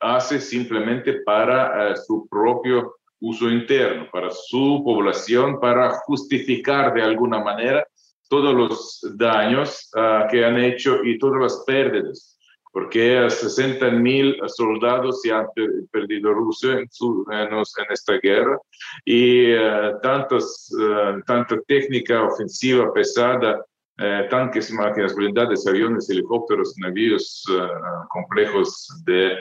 hace 0.00 0.40
simplemente 0.40 1.20
para 1.24 1.94
su 1.96 2.26
propio 2.28 2.94
uso 3.20 3.50
interno 3.50 4.08
para 4.10 4.30
su 4.30 4.82
población 4.84 5.60
para 5.60 5.90
justificar 6.06 6.94
de 6.94 7.02
alguna 7.02 7.38
manera 7.38 7.86
todos 8.30 8.54
los 8.54 9.00
daños 9.16 9.90
uh, 9.96 10.30
que 10.30 10.44
han 10.44 10.56
hecho 10.56 11.04
y 11.04 11.18
todas 11.18 11.42
las 11.42 11.64
pérdidas, 11.66 12.38
porque 12.72 13.28
60 13.28 13.90
mil 13.90 14.36
soldados 14.46 15.20
se 15.20 15.32
han 15.32 15.46
perdido 15.90 16.32
Rusia 16.32 16.78
en, 16.78 16.88
esta 17.90 18.14
guerra. 18.22 18.56
Y 19.04 19.52
uh, 19.52 20.00
tantas, 20.00 20.70
uh, 20.78 21.20
tanta 21.26 21.60
técnica 21.66 22.22
ofensiva 22.22 22.92
pesada, 22.94 23.64
tanques, 24.30 24.72
máquinas 24.72 25.14
blindadas, 25.14 25.66
aviones, 25.66 26.08
helicópteros, 26.08 26.74
navíos 26.78 27.44
complejos 28.08 28.88
de 29.04 29.36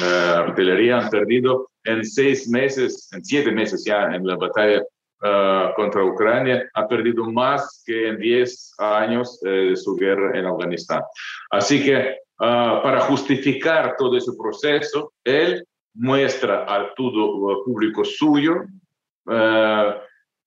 artillería 0.00 1.00
han 1.00 1.10
perdido 1.10 1.68
en 1.84 2.02
seis 2.02 2.48
meses, 2.48 3.10
en 3.12 3.22
siete 3.22 3.52
meses 3.52 3.84
ya 3.84 4.04
en 4.14 4.26
la 4.26 4.36
batalla 4.36 4.82
uh, 5.22 5.74
contra 5.74 6.04
Ucrania, 6.04 6.68
ha 6.74 6.86
perdido 6.86 7.24
más 7.30 7.82
que 7.84 8.08
en 8.08 8.18
diez 8.18 8.74
años 8.78 9.40
uh, 9.42 9.48
de 9.48 9.76
su 9.76 9.96
guerra 9.96 10.38
en 10.38 10.46
Afganistán. 10.46 11.02
Así 11.50 11.84
que 11.84 12.16
uh, 12.40 12.82
para 12.82 13.00
justificar 13.00 13.96
todo 13.96 14.16
ese 14.16 14.32
proceso, 14.38 15.12
él 15.24 15.64
muestra 15.94 16.64
al 16.64 16.92
todo 16.94 17.64
público 17.64 18.04
suyo 18.04 18.64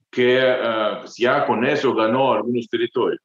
que 0.09 0.41
pues 0.99 1.15
ya 1.17 1.45
con 1.45 1.65
eso 1.65 1.93
ganó 1.93 2.33
algunos 2.33 2.67
territorios. 2.67 3.21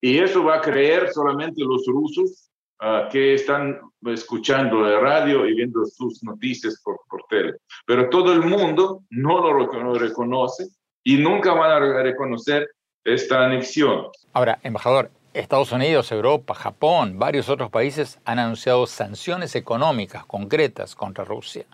Y 0.00 0.18
eso 0.18 0.44
va 0.44 0.56
a 0.56 0.60
creer 0.60 1.12
solamente 1.12 1.62
los 1.64 1.84
rusos 1.86 2.50
Ah, 2.78 3.08
que 3.10 3.32
están 3.32 3.80
escuchando 4.04 4.82
la 4.82 5.00
radio 5.00 5.46
y 5.46 5.54
viendo 5.54 5.82
sus 5.86 6.22
noticias 6.22 6.82
por, 6.84 7.00
por 7.08 7.22
tele. 7.30 7.54
Pero 7.86 8.10
todo 8.10 8.34
el 8.34 8.42
mundo 8.42 9.02
no 9.08 9.40
lo 9.40 9.98
reconoce 9.98 10.68
y 11.02 11.16
nunca 11.16 11.54
van 11.54 11.70
a 11.70 12.02
reconocer 12.02 12.68
esta 13.02 13.46
anexión. 13.46 14.08
Ahora, 14.34 14.58
embajador, 14.62 15.10
Estados 15.32 15.72
Unidos, 15.72 16.12
Europa, 16.12 16.52
Japón, 16.52 17.18
varios 17.18 17.48
otros 17.48 17.70
países 17.70 18.18
han 18.26 18.38
anunciado 18.38 18.86
sanciones 18.86 19.54
económicas 19.54 20.26
concretas 20.26 20.94
contra 20.94 21.24
Rusia. 21.24 21.64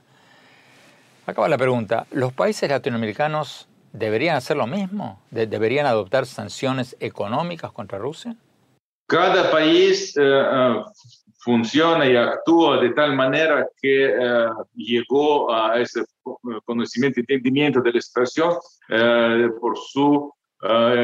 Acaba 1.26 1.48
la 1.48 1.58
pregunta, 1.58 2.06
¿los 2.12 2.32
países 2.32 2.70
latinoamericanos 2.70 3.68
deberían 3.92 4.36
hacer 4.36 4.56
lo 4.56 4.68
mismo? 4.68 5.20
¿Deberían 5.32 5.86
adoptar 5.86 6.26
sanciones 6.26 6.96
económicas 7.00 7.72
contra 7.72 7.98
Rusia? 7.98 8.36
Cada 9.12 9.50
país 9.50 10.16
eh, 10.16 10.22
eh, 10.22 10.82
funciona 11.44 12.06
y 12.06 12.16
actúa 12.16 12.80
de 12.80 12.94
tal 12.94 13.14
manera 13.14 13.68
que 13.78 14.06
eh, 14.06 14.48
llegó 14.74 15.52
a 15.52 15.78
ese 15.78 16.02
conocimiento 16.64 17.20
y 17.20 17.24
entendimiento 17.24 17.82
de 17.82 17.92
la 17.92 18.00
situación 18.00 18.54
por 19.60 19.76
su 19.76 20.32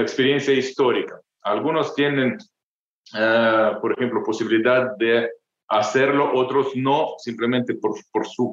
experiencia 0.01 0.55
histórica. 0.55 1.21
Algunos 1.43 1.95
tienen, 1.95 2.39
por 3.83 3.93
ejemplo, 3.93 4.23
posibilidad 4.25 4.97
de 4.97 5.29
hacerlo, 5.69 6.33
otros 6.35 6.69
no, 6.77 7.15
simplemente 7.19 7.75
por, 7.75 7.95
su 8.27 8.53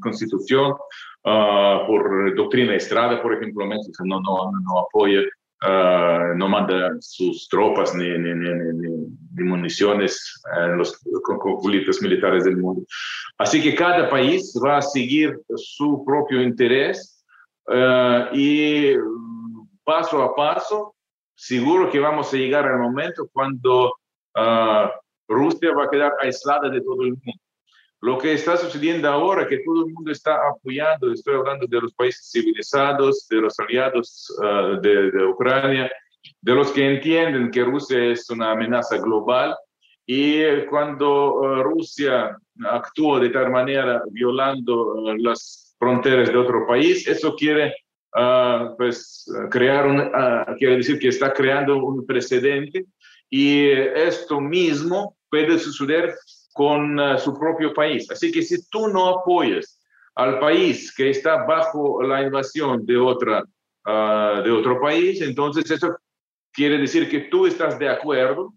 constitución, 0.00 0.74
por 1.22 2.34
doctrina 2.36 2.74
Estrada, 2.76 3.20
por 3.20 3.34
ejemplo, 3.34 3.66
México 3.66 4.04
no, 4.06 4.20
no 4.20 4.78
apoya 4.78 5.20
Ah, 5.60 6.34
no 6.36 6.48
manda 6.48 6.96
sus 7.00 7.48
tropas 7.48 7.92
ni, 7.94 8.06
ni, 8.06 8.32
ni, 8.34 9.44
municiones 9.44 10.40
en 10.56 10.78
los 10.78 10.96
conflictos 11.22 12.00
militares 12.00 12.44
del 12.44 12.58
mundo. 12.58 12.82
Así 13.38 13.62
que 13.62 13.74
cada 13.74 14.08
país 14.08 14.54
va 14.64 14.78
a 14.78 14.82
seguir 14.82 15.40
su 15.56 16.04
propio 16.04 16.42
interés 16.42 17.24
ah, 17.68 18.30
y 18.32 18.94
paso 19.88 20.22
a 20.22 20.36
paso, 20.36 20.94
seguro 21.34 21.90
que 21.90 21.98
vamos 21.98 22.32
a 22.32 22.36
llegar 22.36 22.66
al 22.66 22.78
momento 22.78 23.26
cuando 23.32 23.94
uh, 24.36 24.88
Rusia 25.26 25.72
va 25.72 25.84
a 25.84 25.90
quedar 25.90 26.12
aislada 26.20 26.68
de 26.68 26.80
todo 26.82 27.02
el 27.04 27.10
mundo. 27.12 27.42
Lo 28.00 28.16
que 28.16 28.34
está 28.34 28.56
sucediendo 28.56 29.08
ahora, 29.08 29.48
que 29.48 29.58
todo 29.58 29.86
el 29.86 29.92
mundo 29.92 30.12
está 30.12 30.38
apoyando, 30.48 31.12
estoy 31.12 31.34
hablando 31.34 31.66
de 31.66 31.80
los 31.80 31.92
países 31.94 32.30
civilizados, 32.30 33.26
de 33.28 33.40
los 33.40 33.58
aliados 33.58 34.32
uh, 34.38 34.80
de, 34.80 35.10
de, 35.10 35.24
Ucrania, 35.24 35.90
de 36.40 36.54
los 36.54 36.70
que 36.70 36.94
entienden 36.94 37.50
que 37.50 37.64
Rusia 37.64 38.04
es 38.04 38.30
una 38.30 38.52
amenaza 38.52 38.98
global. 38.98 39.56
Y 40.06 40.64
cuando 40.66 41.34
uh, 41.34 41.62
Rusia 41.64 42.38
actúa 42.66 43.18
de 43.18 43.30
tal 43.30 43.50
manera 43.50 44.00
violando 44.12 44.94
uh, 44.94 45.16
las 45.16 45.74
fronteras 45.76 46.28
de 46.28 46.38
otro 46.38 46.66
país, 46.68 47.06
eso 47.08 47.34
quiere 47.34 47.74
pues 48.78 49.30
crear 49.50 49.86
un, 49.86 50.10
quiere 50.56 50.78
decir 50.78 50.98
que 50.98 51.08
está 51.08 51.32
creando 51.32 51.76
un 51.76 52.06
precedente. 52.06 52.86
Y 53.30 53.68
esto 53.68 54.40
mismo 54.40 55.16
puede 55.30 55.58
suceder 55.58 56.14
con 56.52 56.98
uh, 56.98 57.18
su 57.18 57.38
propio 57.38 57.72
país. 57.72 58.10
Así 58.10 58.32
que 58.32 58.42
si 58.42 58.68
tú 58.70 58.88
no 58.88 59.08
apoyas 59.08 59.80
al 60.14 60.38
país 60.38 60.94
que 60.94 61.10
está 61.10 61.44
bajo 61.44 62.02
la 62.02 62.22
invasión 62.22 62.84
de, 62.84 62.96
otra, 62.96 63.42
uh, 63.86 64.42
de 64.42 64.50
otro 64.50 64.80
país, 64.80 65.20
entonces 65.20 65.70
eso 65.70 65.96
quiere 66.52 66.78
decir 66.78 67.08
que 67.08 67.20
tú 67.30 67.46
estás 67.46 67.78
de 67.78 67.88
acuerdo 67.88 68.52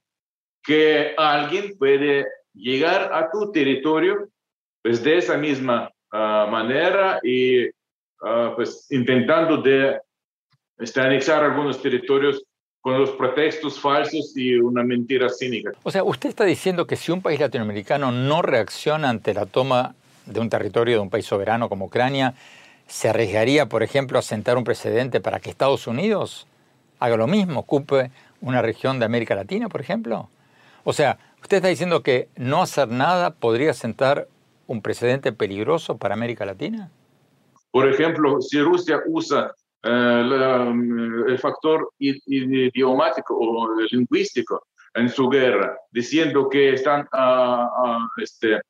que 0.64 1.14
alguien 1.18 1.78
puede 1.78 2.26
llegar 2.54 3.12
a 3.14 3.30
tu 3.32 3.52
territorio 3.52 4.28
pues 4.84 5.04
de 5.04 5.18
esa 5.18 5.38
misma 5.38 5.90
uh, 6.12 6.50
manera 6.50 7.20
y 7.24 7.70
pues 8.56 8.86
intentando 8.92 9.58
de 9.58 10.00
este, 10.78 11.02
anexar 11.02 11.44
algunos 11.44 11.82
territorios 11.82 12.44
con 12.82 13.00
los 13.00 13.12
pretextos 13.12 13.80
falsos 13.80 14.36
y 14.36 14.56
una 14.56 14.84
mentira 14.84 15.30
cínica. 15.30 15.72
O 15.84 15.92
sea, 15.92 16.04
usted 16.04 16.30
está 16.30 16.44
diciendo 16.44 16.88
que 16.88 16.96
si 16.96 17.12
un 17.12 17.22
país 17.22 17.40
latinoamericano 17.40 18.12
no 18.12 18.42
reacciona 18.42 19.10
ante 19.10 19.34
la 19.34 19.46
toma 19.46 19.96
de 20.26 20.40
un 20.40 20.50
territorio 20.50 20.96
de 20.96 21.02
un 21.02 21.10
país 21.10 21.26
soberano 21.26 21.70
como 21.70 21.86
Ucrania, 21.86 22.34
¿se 22.88 23.10
arriesgaría, 23.10 23.68
por 23.68 23.84
ejemplo, 23.84 24.18
a 24.18 24.24
sentar 24.24 24.58
un 24.58 24.64
precedente 24.64 25.22
para 25.22 25.40
que 25.40 25.52
Estados 25.52 25.86
Unidos 25.86 26.48
haga 27.00 27.18
lo 27.18 27.28
mismo, 27.28 27.62
ocupe 27.62 28.12
una 28.42 28.62
región 28.62 29.00
de 29.00 29.06
América 29.06 29.36
Latina, 29.36 29.70
por 29.70 29.82
ejemplo? 29.82 30.30
O 30.84 30.94
sea, 30.94 31.20
usted 31.42 31.58
está 31.58 31.70
diciendo 31.70 32.02
que 32.02 32.30
no 32.36 32.64
hacer 32.64 32.88
nada 32.88 33.32
podría 33.32 33.74
sentar 33.74 34.28
un 34.66 34.82
precedente 34.82 35.32
peligroso 35.32 35.98
para 35.98 36.16
América 36.16 36.46
Latina. 36.46 36.90
Por 37.70 37.88
ejemplo, 37.88 38.42
si 38.42 38.60
Rusia 38.60 39.02
usa 39.08 39.54
eh, 39.84 40.74
el 41.28 41.40
factor 41.40 41.90
idiomático 42.00 43.38
o 43.38 43.82
lingüístico 43.92 44.68
en 44.94 45.10
su 45.10 45.30
guerra, 45.30 45.78
diciendo 45.92 46.50
que 46.50 46.74
están 46.74 47.08
este, 48.18 48.62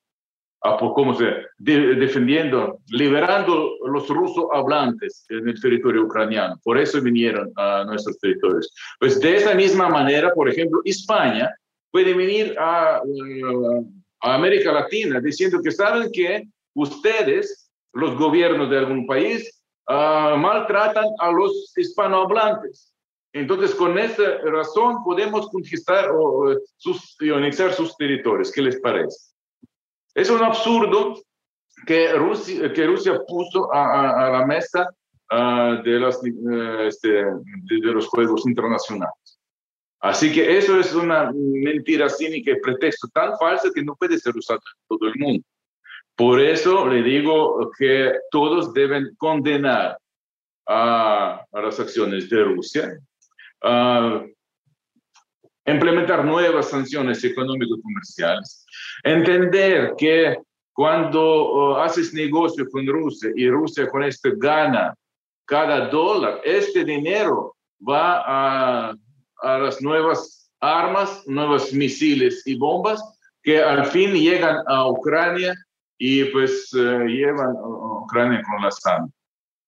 ¿cómo 0.62 1.16
se, 1.16 1.34
defendiendo, 1.58 2.80
liberando 2.90 3.76
los 3.92 4.08
rusos 4.08 4.46
hablantes 4.54 5.26
en 5.30 5.50
el 5.50 5.60
territorio 5.60 6.04
ucraniano. 6.04 6.60
Por 6.64 6.78
eso 6.78 7.02
vinieron 7.02 7.52
a 7.56 7.84
nuestros 7.86 8.20
territorios. 8.20 8.72
Pues 9.00 9.20
de 9.20 9.38
esa 9.38 9.56
misma 9.56 9.90
manera, 9.90 10.32
por 10.34 10.48
ejemplo, 10.48 10.80
España 10.86 11.50
puede 11.90 12.14
venir 12.14 12.56
a, 12.60 13.02
a 14.22 14.36
América 14.36 14.72
Latina 14.72 15.20
diciendo 15.20 15.60
que 15.64 15.72
saben 15.72 16.12
que 16.12 16.44
ustedes, 16.76 17.72
los 17.94 18.16
gobiernos 18.18 18.70
de 18.70 18.78
algún 18.78 19.08
país, 19.08 19.61
Ah, 19.94 20.38
maltratan 20.38 21.06
a 21.20 21.32
los 21.32 21.74
hispanohablantes. 21.76 22.94
Entonces, 23.34 23.76
con 23.76 24.00
esa 24.00 24.38
razón 24.46 25.04
podemos 25.04 25.50
conquistar 25.50 26.12
o, 26.14 26.56
sus, 26.78 27.18
anexar 27.20 27.74
sus 27.74 27.98
territorios. 27.98 28.54
¿Qué 28.54 28.62
les 28.62 28.80
parece? 28.80 29.18
Es 30.16 30.30
un 30.30 30.42
absurdo 30.42 31.22
que 31.86 32.14
Rusia, 32.14 32.72
que 32.72 32.88
Rusia 32.88 33.20
puso 33.28 33.70
a, 33.74 34.30
la 34.32 34.46
mesa 34.46 34.88
ah, 35.30 35.82
de, 35.84 35.98
eh, 35.98 36.88
este, 36.88 37.10
de, 37.10 37.92
los 37.94 38.08
Juegos 38.08 38.48
Internacionales. 38.48 39.40
Así 40.00 40.32
que 40.32 40.58
eso 40.58 40.80
es 40.80 40.96
una 40.96 41.34
mentira 41.34 42.08
cínica 42.08 42.52
y 42.52 42.62
pretexto 42.62 43.10
tan 43.10 43.38
falso 43.38 43.74
que 43.74 43.84
no 43.84 43.94
puede 43.96 44.18
ser 44.18 44.38
usado 44.38 44.62
en 44.62 44.98
todo 44.98 45.10
el 45.10 45.20
mundo. 45.20 45.44
Por 46.22 46.40
eso 46.40 46.86
le 46.86 47.02
digo 47.02 47.72
que 47.80 48.14
todos 48.30 48.72
deben 48.76 49.16
condenar 49.18 49.98
a, 50.68 51.44
las 51.52 51.80
acciones 51.80 52.30
de 52.30 52.44
Rusia, 52.44 52.96
implementar 55.66 56.24
nuevas 56.24 56.70
sanciones 56.70 57.24
económico-comerciales, 57.24 58.64
entender 59.04 59.96
que 59.98 60.38
cuando 60.72 61.54
uh, 61.54 61.76
haces 61.78 62.14
negocio 62.14 62.68
con 62.70 62.86
Rusia 62.86 63.32
y 63.36 63.50
Rusia 63.50 63.88
con 63.88 64.04
esto 64.04 64.30
gana 64.38 64.94
cada 65.46 65.88
dólar, 65.88 66.40
este 66.44 66.86
dinero 66.86 67.56
va 67.82 68.22
a, 68.28 68.96
a 69.42 69.58
las 69.58 69.82
nuevas 69.82 70.52
armas, 70.60 71.24
nuevos 71.26 71.74
misiles 71.74 72.46
y 72.46 72.54
bombas 72.54 73.02
que 73.42 73.60
al 73.60 73.88
fin 73.88 74.14
llegan 74.14 74.58
a 74.68 74.88
Ucrania 74.88 75.56
y 76.04 76.26
pues 76.26 76.74
eh, 76.74 77.06
llevan 77.06 77.56
a 77.56 78.02
Ucrania 78.04 78.42
con 78.42 78.60
la 78.64 78.72
sangre. 78.72 79.14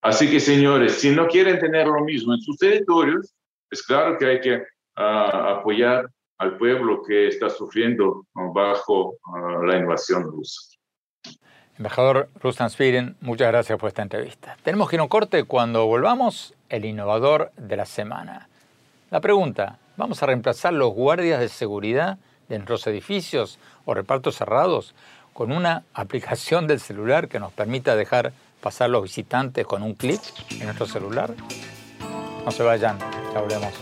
Así 0.02 0.28
que, 0.32 0.40
señores, 0.40 0.94
si 1.00 1.12
no 1.12 1.28
quieren 1.28 1.60
tener 1.60 1.86
lo 1.86 2.04
mismo 2.04 2.34
en 2.34 2.42
sus 2.42 2.58
territorios, 2.58 3.36
es 3.70 3.84
claro 3.84 4.18
que 4.18 4.26
hay 4.26 4.42
que 4.42 4.64
ah, 4.96 5.58
apoyar 5.60 6.10
al 6.40 6.58
pueblo 6.58 7.04
que 7.04 7.28
está 7.28 7.52
sufriendo 7.52 8.26
bajo 8.34 9.16
ah, 9.26 9.60
la 9.64 9.78
invasión 9.78 10.24
rusa. 10.24 10.76
Embajador 11.78 12.30
Ruslan 12.42 12.72
Spirin, 12.72 13.16
muchas 13.22 13.50
gracias 13.50 13.78
por 13.78 13.90
esta 13.90 14.02
entrevista. 14.02 14.58
Tenemos 14.64 14.90
que 14.90 14.96
ir 14.96 15.02
a 15.02 15.04
un 15.04 15.10
corte 15.10 15.44
cuando 15.44 15.86
volvamos, 15.86 16.56
el 16.70 16.86
innovador 16.86 17.52
de 17.58 17.78
la 17.78 17.86
semana. 17.86 18.50
La 19.12 19.22
pregunta, 19.22 19.78
¿vamos 19.98 20.24
a 20.24 20.26
reemplazar 20.26 20.74
los 20.74 20.96
guardias 20.96 21.40
de 21.40 21.50
seguridad 21.50 22.18
de 22.50 22.58
nuestros 22.58 22.88
edificios 22.88 23.60
o 23.86 23.94
repartos 23.94 24.36
cerrados 24.36 24.96
con 25.34 25.52
una 25.52 25.84
aplicación 25.94 26.68
del 26.68 26.80
celular 26.80 27.28
que 27.28 27.40
nos 27.40 27.52
permita 27.52 27.96
dejar 27.96 28.34
pasar 28.62 28.90
los 28.90 29.04
visitantes 29.04 29.66
con 29.66 29.84
un 29.84 29.94
clic 29.94 30.22
en 30.52 30.66
nuestro 30.66 30.86
celular. 30.86 31.34
No 32.46 32.52
se 32.52 32.64
vayan, 32.64 32.98
ya 33.34 33.42
volvemos. 33.42 33.74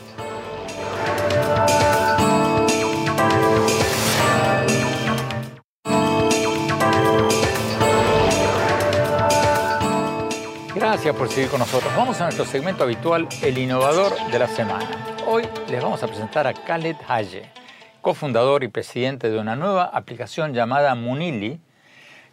Gracias 10.74 11.16
por 11.16 11.30
seguir 11.30 11.50
con 11.50 11.60
nosotros. 11.60 11.96
Vamos 11.96 12.20
a 12.22 12.24
nuestro 12.24 12.46
segmento 12.46 12.84
habitual, 12.84 13.28
el 13.42 13.58
innovador 13.58 14.14
de 14.32 14.40
la 14.40 14.48
semana. 14.48 14.90
Hoy 15.28 15.44
les 15.70 15.82
vamos 15.82 16.02
a 16.02 16.08
presentar 16.08 16.48
a 16.48 16.54
Khaled 16.54 16.96
Haye 17.08 17.61
cofundador 18.02 18.64
y 18.64 18.68
presidente 18.68 19.30
de 19.30 19.40
una 19.40 19.56
nueva 19.56 19.86
aplicación 19.86 20.54
llamada 20.54 20.96
Munili, 20.96 21.60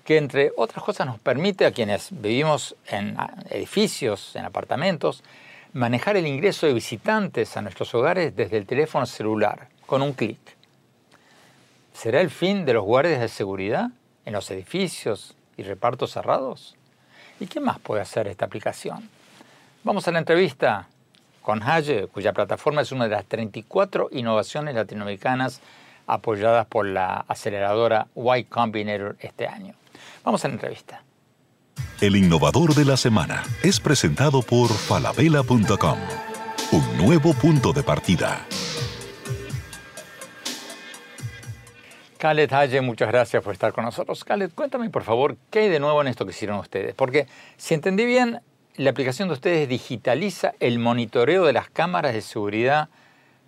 que 0.05 0.17
entre 0.17 0.53
otras 0.57 0.83
cosas 0.83 1.07
nos 1.07 1.19
permite 1.19 1.67
a 1.67 1.73
quienes 1.73 2.09
vivimos 2.11 2.75
en 2.87 3.17
edificios, 3.51 4.35
en 4.37 4.47
apartamentos, 4.47 5.23
manejar 5.75 6.17
el 6.17 6.27
ingreso 6.27 6.67
de 6.67 6.73
visitantes 6.73 7.57
a 7.57 7.63
nuestros 7.63 7.95
hogares 7.95 8.35
desde 8.35 8.57
el 8.57 8.67
teléfono 8.67 9.05
celular, 9.05 9.69
con 9.85 10.01
un 10.01 10.15
clic. 10.15 10.39
¿Será 11.93 12.21
el 12.21 12.31
fin 12.31 12.65
de 12.65 12.73
los 12.73 12.85
guardias 12.85 13.21
de 13.21 13.29
seguridad 13.29 13.91
en 14.25 14.33
los 14.33 14.51
edificios 14.51 15.35
y 15.57 15.63
repartos 15.63 16.13
cerrados? 16.13 16.77
¿Y 17.41 17.47
qué 17.47 17.61
más 17.61 17.79
puede 17.79 18.01
hacer 18.01 18.29
esta 18.29 18.47
aplicación? 18.47 19.11
Vamos 19.85 20.09
a 20.09 20.13
la 20.13 20.21
entrevista 20.21 20.89
con 21.49 21.63
Haye, 21.63 22.09
cuya 22.09 22.35
plataforma 22.35 22.83
es 22.83 22.93
una 22.93 23.05
de 23.05 23.11
las 23.13 23.25
34 23.25 24.11
innovaciones 24.13 24.75
latinoamericanas 24.75 25.63
apoyadas 26.07 26.67
por 26.67 26.85
la 26.85 27.25
aceleradora 27.27 28.09
Y 28.15 28.45
Combinator 28.45 29.17
este 29.19 29.47
año. 29.47 29.73
Vamos 30.23 30.45
a 30.45 30.49
la 30.49 30.55
entrevista. 30.55 31.03
El 32.03 32.17
innovador 32.17 32.75
de 32.75 32.85
la 32.85 32.99
semana 32.99 33.45
es 33.63 33.81
presentado 33.81 34.43
por 34.43 34.69
falabella.com, 34.69 35.99
un 36.73 36.99
nuevo 36.99 37.33
punto 37.33 37.73
de 37.73 37.83
partida. 37.83 38.45
Khaled 42.19 42.53
Haye, 42.53 42.83
muchas 42.83 43.09
gracias 43.09 43.43
por 43.43 43.55
estar 43.55 43.73
con 43.73 43.85
nosotros. 43.85 44.23
Khaled, 44.23 44.51
cuéntame 44.55 44.91
por 44.91 45.05
favor, 45.05 45.39
¿qué 45.51 45.61
hay 45.61 45.69
de 45.71 45.81
nuevo 45.81 46.03
en 46.03 46.09
esto 46.09 46.27
que 46.27 46.33
hicieron 46.33 46.59
ustedes? 46.59 46.95
Porque 46.95 47.27
si 47.57 47.73
entendí 47.73 48.05
bien, 48.05 48.43
la 48.79 48.91
aplicación 48.91 49.29
de 49.29 49.35
ustedes 49.35 49.69
digitaliza 49.69 50.55
el 50.61 50.79
monitoreo 50.79 51.45
de 51.45 51.53
las 51.53 51.69
cámaras 51.69 52.15
de 52.15 52.23
seguridad 52.23 52.89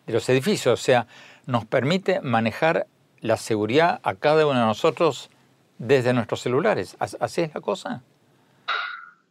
de 0.07 0.13
los 0.13 0.29
edificios, 0.29 0.81
o 0.81 0.83
sea, 0.83 1.07
nos 1.47 1.65
permite 1.65 2.21
manejar 2.21 2.89
la 3.21 3.37
seguridad 3.37 4.01
a 4.03 4.17
cada 4.17 4.45
uno 4.45 4.59
de 4.59 4.67
nosotros 4.67 5.31
desde 5.79 6.13
nuestros 6.13 6.41
celulares. 6.41 6.97
¿Así 6.99 7.43
es 7.43 7.55
la 7.55 7.61
cosa? 7.61 8.03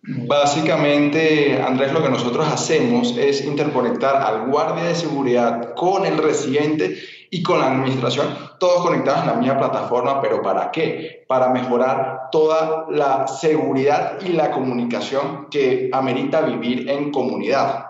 Básicamente, 0.02 1.62
Andrés, 1.62 1.92
lo 1.92 2.02
que 2.02 2.10
nosotros 2.10 2.48
hacemos 2.48 3.18
es 3.18 3.44
interconectar 3.44 4.16
al 4.16 4.50
guardia 4.50 4.86
de 4.86 4.96
seguridad 4.96 5.74
con 5.76 6.06
el 6.06 6.18
residente 6.18 6.96
y 7.30 7.44
con 7.44 7.60
la 7.60 7.72
administración, 7.72 8.28
todos 8.60 8.86
conectados 8.86 9.22
en 9.22 9.28
la 9.28 9.34
misma 9.34 9.60
plataforma, 9.60 10.22
pero 10.22 10.42
¿para 10.42 10.72
qué? 10.72 11.26
Para 11.28 11.50
mejorar 11.50 12.30
toda 12.32 12.86
la 12.90 13.28
seguridad 13.28 14.20
y 14.26 14.30
la 14.30 14.52
comunicación 14.52 15.48
que 15.52 15.90
amerita 15.92 16.42
vivir 16.42 16.90
en 16.90 17.12
comunidad. 17.12 17.86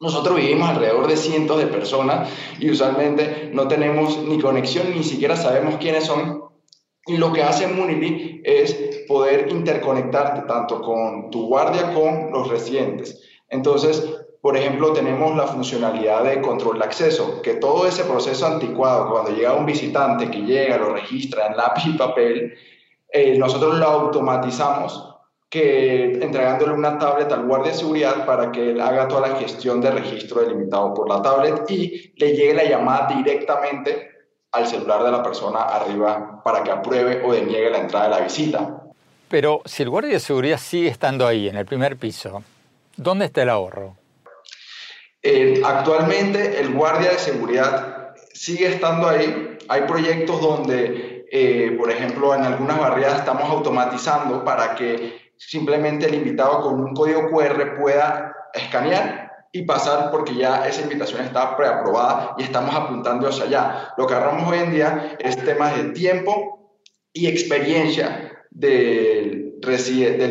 Nosotros 0.00 0.36
vivimos 0.36 0.68
alrededor 0.68 1.06
de 1.06 1.16
cientos 1.16 1.58
de 1.58 1.66
personas 1.66 2.28
y 2.58 2.70
usualmente 2.70 3.50
no 3.52 3.68
tenemos 3.68 4.18
ni 4.24 4.40
conexión, 4.40 4.90
ni 4.94 5.04
siquiera 5.04 5.36
sabemos 5.36 5.76
quiénes 5.76 6.06
son. 6.06 6.41
Y 7.06 7.16
lo 7.16 7.32
que 7.32 7.42
hace 7.42 7.66
Munity 7.66 8.42
es 8.44 9.04
poder 9.08 9.50
interconectarte 9.50 10.42
tanto 10.42 10.80
con 10.80 11.30
tu 11.30 11.48
guardia 11.48 11.92
con 11.92 12.30
los 12.30 12.48
residentes. 12.48 13.20
Entonces, 13.48 14.22
por 14.40 14.56
ejemplo, 14.56 14.92
tenemos 14.92 15.36
la 15.36 15.46
funcionalidad 15.46 16.24
de 16.24 16.40
control 16.40 16.78
de 16.78 16.84
acceso, 16.84 17.42
que 17.42 17.54
todo 17.54 17.86
ese 17.86 18.04
proceso 18.04 18.46
anticuado, 18.46 19.10
cuando 19.10 19.30
llega 19.30 19.54
un 19.54 19.66
visitante 19.66 20.30
que 20.30 20.42
llega, 20.42 20.78
lo 20.78 20.92
registra 20.92 21.46
en 21.46 21.56
lápiz 21.56 21.86
y 21.86 21.92
papel, 21.92 22.54
eh, 23.08 23.36
nosotros 23.38 23.78
lo 23.78 23.86
automatizamos 23.86 25.12
que 25.48 26.04
entregándole 26.04 26.72
una 26.72 26.98
tablet 26.98 27.30
al 27.30 27.46
guardia 27.46 27.72
de 27.72 27.78
seguridad 27.78 28.24
para 28.24 28.50
que 28.50 28.70
él 28.70 28.80
haga 28.80 29.06
toda 29.06 29.28
la 29.28 29.36
gestión 29.36 29.82
de 29.82 29.90
registro 29.90 30.40
delimitado 30.40 30.94
por 30.94 31.08
la 31.10 31.20
tablet 31.20 31.70
y 31.70 32.14
le 32.16 32.34
llegue 32.34 32.54
la 32.54 32.64
llamada 32.64 33.14
directamente 33.14 34.11
al 34.52 34.66
celular 34.66 35.02
de 35.02 35.10
la 35.10 35.22
persona 35.22 35.60
arriba 35.60 36.42
para 36.44 36.62
que 36.62 36.70
apruebe 36.70 37.22
o 37.24 37.32
deniegue 37.32 37.70
la 37.70 37.78
entrada 37.78 38.04
de 38.04 38.10
la 38.10 38.20
visita. 38.20 38.82
Pero 39.28 39.62
si 39.64 39.82
el 39.82 39.88
guardia 39.88 40.12
de 40.12 40.20
seguridad 40.20 40.58
sigue 40.58 40.88
estando 40.88 41.26
ahí, 41.26 41.48
en 41.48 41.56
el 41.56 41.64
primer 41.64 41.96
piso, 41.96 42.44
¿dónde 42.96 43.24
está 43.24 43.42
el 43.42 43.48
ahorro? 43.48 43.96
Eh, 45.22 45.62
actualmente 45.64 46.60
el 46.60 46.74
guardia 46.74 47.12
de 47.12 47.18
seguridad 47.18 48.14
sigue 48.34 48.66
estando 48.66 49.08
ahí. 49.08 49.56
Hay 49.68 49.82
proyectos 49.82 50.40
donde, 50.40 51.24
eh, 51.30 51.74
por 51.78 51.90
ejemplo, 51.90 52.34
en 52.34 52.42
algunas 52.42 52.78
barriadas 52.78 53.20
estamos 53.20 53.48
automatizando 53.48 54.44
para 54.44 54.74
que 54.74 55.32
simplemente 55.36 56.06
el 56.06 56.14
invitado 56.14 56.60
con 56.60 56.80
un 56.80 56.94
código 56.94 57.30
QR 57.30 57.80
pueda 57.80 58.34
escanear 58.52 59.31
y 59.52 59.62
pasar 59.62 60.10
porque 60.10 60.34
ya 60.34 60.66
esa 60.66 60.80
invitación 60.80 61.20
está 61.20 61.56
preaprobada 61.56 62.34
y 62.38 62.42
estamos 62.42 62.74
apuntando 62.74 63.28
hacia 63.28 63.44
allá. 63.44 63.94
Lo 63.98 64.06
que 64.06 64.14
agarramos 64.14 64.50
hoy 64.50 64.58
en 64.58 64.72
día 64.72 65.16
es 65.20 65.36
temas 65.44 65.76
de 65.76 65.90
tiempo 65.90 66.78
y 67.12 67.26
experiencia 67.26 68.32
del, 68.50 69.54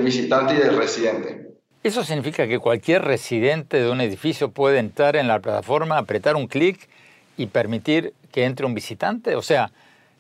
visitante 0.03 0.55
y 0.55 0.57
del 0.57 0.75
residente. 0.75 1.49
¿Eso 1.83 2.03
significa 2.03 2.47
que 2.47 2.59
cualquier 2.59 3.03
residente 3.03 3.81
de 3.81 3.89
un 3.89 4.01
edificio 4.01 4.49
puede 4.49 4.79
entrar 4.79 5.15
en 5.15 5.27
la 5.27 5.39
plataforma, 5.39 5.97
apretar 5.97 6.35
un 6.35 6.47
clic 6.47 6.89
y 7.37 7.47
permitir 7.47 8.13
que 8.31 8.45
entre 8.45 8.65
un 8.65 8.73
visitante? 8.73 9.35
O 9.35 9.41
sea, 9.43 9.71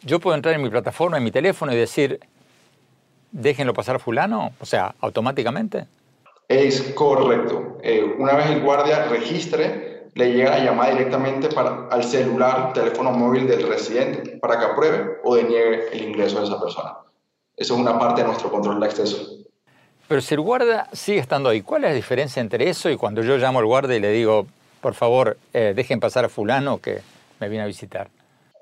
yo 0.03 0.19
puedo 0.19 0.35
entrar 0.35 0.53
en 0.53 0.61
mi 0.61 0.69
plataforma, 0.69 1.17
en 1.17 1.23
mi 1.23 1.31
teléfono 1.31 1.73
y 1.73 1.75
decir, 1.75 2.19
déjenlo 3.31 3.73
pasar 3.73 3.95
a 3.95 3.99
fulano, 3.99 4.53
o 4.59 4.65
sea, 4.65 4.93
automáticamente. 5.01 5.85
Es 6.51 6.81
correcto. 6.93 7.77
Eh, 7.81 8.15
una 8.19 8.33
vez 8.33 8.47
el 8.49 8.61
guardia 8.61 9.05
registre, 9.05 10.09
le 10.15 10.33
llega 10.33 10.49
la 10.49 10.65
llamada 10.65 10.91
directamente 10.91 11.47
para, 11.47 11.87
al 11.89 12.03
celular, 12.03 12.73
teléfono 12.73 13.11
móvil 13.11 13.47
del 13.47 13.65
residente 13.65 14.37
para 14.37 14.59
que 14.59 14.65
apruebe 14.65 15.19
o 15.23 15.35
deniegue 15.35 15.87
el 15.93 16.09
ingreso 16.09 16.39
de 16.39 16.47
esa 16.47 16.59
persona. 16.59 16.97
Eso 17.55 17.75
es 17.75 17.79
una 17.79 17.97
parte 17.97 18.21
de 18.21 18.27
nuestro 18.27 18.51
control 18.51 18.81
de 18.81 18.85
acceso. 18.85 19.17
Pero 20.09 20.19
si 20.19 20.33
el 20.33 20.41
guardia 20.41 20.87
sigue 20.91 21.19
estando 21.19 21.47
ahí, 21.47 21.61
¿cuál 21.61 21.85
es 21.85 21.91
la 21.91 21.95
diferencia 21.95 22.41
entre 22.41 22.69
eso 22.69 22.89
y 22.89 22.97
cuando 22.97 23.21
yo 23.21 23.37
llamo 23.37 23.59
al 23.59 23.65
guardia 23.65 23.95
y 23.95 24.01
le 24.01 24.11
digo, 24.11 24.45
por 24.81 24.93
favor, 24.93 25.37
eh, 25.53 25.71
dejen 25.73 26.01
pasar 26.01 26.25
a 26.25 26.29
fulano 26.29 26.79
que 26.79 26.99
me 27.39 27.47
viene 27.47 27.63
a 27.63 27.67
visitar? 27.67 28.09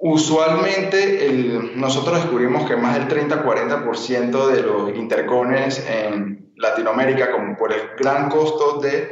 Usualmente 0.02 1.30
nosotros 1.76 2.22
descubrimos 2.22 2.66
que 2.66 2.78
más 2.78 2.96
del 2.96 3.10
30-40% 3.10 4.48
de 4.48 4.62
los 4.62 4.96
intercones 4.96 5.86
en 5.86 6.54
Latinoamérica, 6.56 7.34
como 7.34 7.58
por 7.58 7.74
el 7.74 7.82
gran 7.98 8.30
costo 8.30 8.80
de 8.80 9.12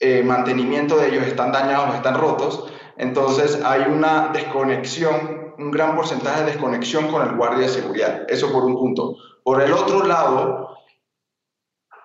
eh, 0.00 0.22
mantenimiento 0.22 0.96
de 0.96 1.08
ellos, 1.08 1.26
están 1.26 1.52
dañados 1.52 1.90
o 1.90 1.94
están 1.96 2.18
rotos. 2.18 2.72
Entonces 2.96 3.60
hay 3.62 3.82
una 3.82 4.28
desconexión, 4.28 5.54
un 5.58 5.70
gran 5.70 5.94
porcentaje 5.94 6.40
de 6.40 6.46
desconexión 6.46 7.08
con 7.08 7.28
el 7.28 7.36
guardia 7.36 7.66
de 7.66 7.72
seguridad. 7.72 8.22
Eso 8.26 8.50
por 8.50 8.64
un 8.64 8.74
punto. 8.74 9.16
Por 9.44 9.60
el 9.62 9.70
otro 9.74 10.02
lado, 10.02 10.78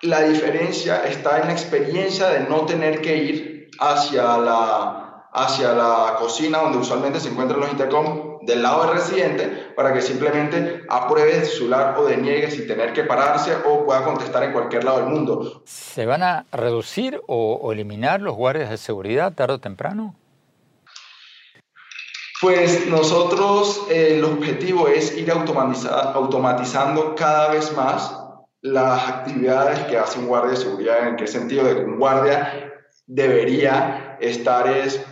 la 0.02 0.20
diferencia 0.20 1.06
está 1.06 1.40
en 1.40 1.46
la 1.46 1.52
experiencia 1.52 2.28
de 2.28 2.40
no 2.40 2.66
tener 2.66 3.00
que 3.00 3.16
ir 3.16 3.70
hacia 3.80 4.36
la 4.36 5.01
hacia 5.32 5.72
la 5.72 6.16
cocina 6.18 6.58
donde 6.58 6.78
usualmente 6.78 7.18
se 7.18 7.30
encuentran 7.30 7.60
los 7.60 7.70
intercom 7.70 8.38
del 8.42 8.62
lado 8.62 8.84
del 8.84 8.94
residente 8.94 9.72
para 9.74 9.92
que 9.94 10.02
simplemente 10.02 10.84
apruebe 10.88 11.36
el 11.36 11.44
celular 11.46 11.96
o 11.98 12.04
deniegue 12.04 12.50
sin 12.50 12.66
tener 12.66 12.92
que 12.92 13.04
pararse 13.04 13.54
o 13.64 13.86
pueda 13.86 14.04
contestar 14.04 14.42
en 14.44 14.52
cualquier 14.52 14.84
lado 14.84 14.98
del 14.98 15.08
mundo. 15.08 15.62
¿Se 15.64 16.04
van 16.04 16.22
a 16.22 16.44
reducir 16.52 17.22
o, 17.26 17.72
eliminar 17.72 18.20
los 18.20 18.36
guardias 18.36 18.68
de 18.70 18.76
seguridad 18.76 19.32
tarde 19.32 19.54
o 19.54 19.58
temprano? 19.58 20.14
Pues 22.40 22.86
nosotros 22.88 23.86
eh, 23.88 24.16
el 24.16 24.24
objetivo 24.24 24.88
es 24.88 25.16
ir 25.16 25.30
automatizando 25.30 27.14
cada 27.14 27.52
vez 27.52 27.74
más 27.76 28.18
las 28.60 29.08
actividades 29.08 29.78
que 29.86 29.96
hace 29.96 30.18
un 30.18 30.26
guardia 30.26 30.50
de 30.50 30.56
seguridad. 30.56 31.08
¿En 31.08 31.16
qué 31.16 31.26
sentido? 31.28 31.64
De 31.64 31.76
que 31.76 31.84
un 31.84 31.98
guardia 31.98 32.72
debería 33.06 34.16
estar 34.20 34.68
es 34.68 35.04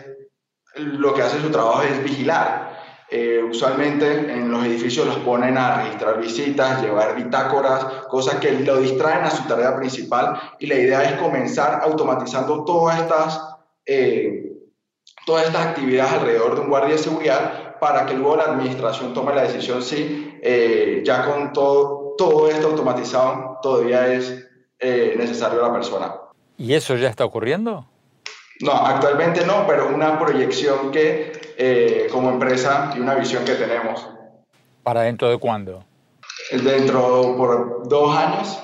lo 0.80 1.14
que 1.14 1.22
hace 1.22 1.40
su 1.40 1.50
trabajo 1.50 1.82
es 1.82 2.02
vigilar. 2.02 2.70
Eh, 3.12 3.42
usualmente 3.42 4.08
en 4.08 4.52
los 4.52 4.64
edificios 4.64 5.04
los 5.04 5.16
ponen 5.18 5.58
a 5.58 5.82
registrar 5.82 6.20
visitas, 6.20 6.80
llevar 6.80 7.16
bitácoras, 7.16 7.84
cosas 8.08 8.36
que 8.36 8.52
lo 8.52 8.76
distraen 8.76 9.24
a 9.24 9.30
su 9.30 9.48
tarea 9.48 9.74
principal 9.76 10.40
y 10.60 10.66
la 10.66 10.76
idea 10.76 11.02
es 11.02 11.20
comenzar 11.20 11.80
automatizando 11.82 12.64
todas 12.64 13.00
estas, 13.00 13.56
eh, 13.84 14.52
todas 15.26 15.46
estas 15.46 15.66
actividades 15.66 16.12
alrededor 16.12 16.54
de 16.54 16.60
un 16.60 16.68
guardia 16.68 16.94
de 16.94 17.02
seguridad 17.02 17.78
para 17.80 18.06
que 18.06 18.14
luego 18.14 18.36
la 18.36 18.44
administración 18.44 19.12
tome 19.12 19.34
la 19.34 19.42
decisión 19.42 19.82
si 19.82 20.38
eh, 20.40 21.02
ya 21.04 21.24
con 21.24 21.52
todo, 21.52 22.14
todo 22.16 22.48
esto 22.48 22.68
automatizado 22.68 23.58
todavía 23.60 24.06
es 24.12 24.46
necesario 24.80 25.60
la 25.60 25.72
persona. 25.72 26.14
¿Y 26.56 26.72
eso 26.74 26.96
ya 26.96 27.08
está 27.08 27.24
ocurriendo? 27.24 27.86
No, 28.61 28.73
actualmente 28.73 29.46
no, 29.46 29.66
pero 29.66 29.88
una 29.88 30.18
proyección 30.18 30.90
que 30.90 31.33
eh, 31.57 32.09
como 32.12 32.31
empresa 32.31 32.92
y 32.96 33.01
una 33.01 33.14
visión 33.14 33.44
que 33.44 33.55
tenemos. 33.55 34.07
¿Para 34.83 35.03
dentro 35.03 35.31
de 35.31 35.38
cuándo? 35.38 35.85
Dentro 36.51 37.37
por 37.37 37.88
dos 37.88 38.16
años. 38.16 38.59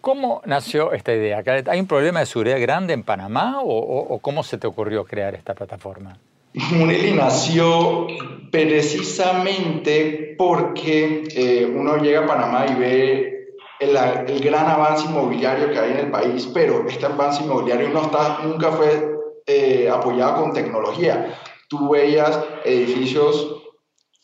¿Cómo 0.00 0.42
nació 0.44 0.92
esta 0.92 1.12
idea? 1.12 1.42
¿Hay 1.66 1.80
un 1.80 1.86
problema 1.86 2.20
de 2.20 2.26
seguridad 2.26 2.60
grande 2.60 2.92
en 2.92 3.02
Panamá 3.02 3.58
o, 3.62 4.18
cómo 4.20 4.42
se 4.42 4.58
te 4.58 4.66
ocurrió 4.66 5.04
crear 5.04 5.34
esta 5.34 5.54
plataforma? 5.54 6.18
Muneli 6.70 7.12
nació 7.12 8.06
precisamente 8.52 10.34
porque 10.36 11.24
eh, 11.34 11.66
uno 11.66 11.96
llega 11.96 12.20
a 12.20 12.26
Panamá 12.26 12.66
y 12.68 12.74
ve 12.74 13.56
el, 13.80 13.96
el, 13.96 14.40
gran 14.40 14.66
avance 14.66 15.06
inmobiliario 15.06 15.70
que 15.70 15.78
hay 15.78 15.92
en 15.92 15.98
el 15.98 16.10
país, 16.10 16.48
pero 16.52 16.86
este 16.86 17.06
avance 17.06 17.42
inmobiliario 17.42 17.88
no 17.88 18.02
está, 18.02 18.40
nunca 18.44 18.70
fue 18.72 19.13
eh, 19.46 19.90
apoyada 19.90 20.36
con 20.36 20.52
tecnología. 20.52 21.38
Tú 21.68 21.90
veías 21.90 22.38
edificios, 22.64 23.62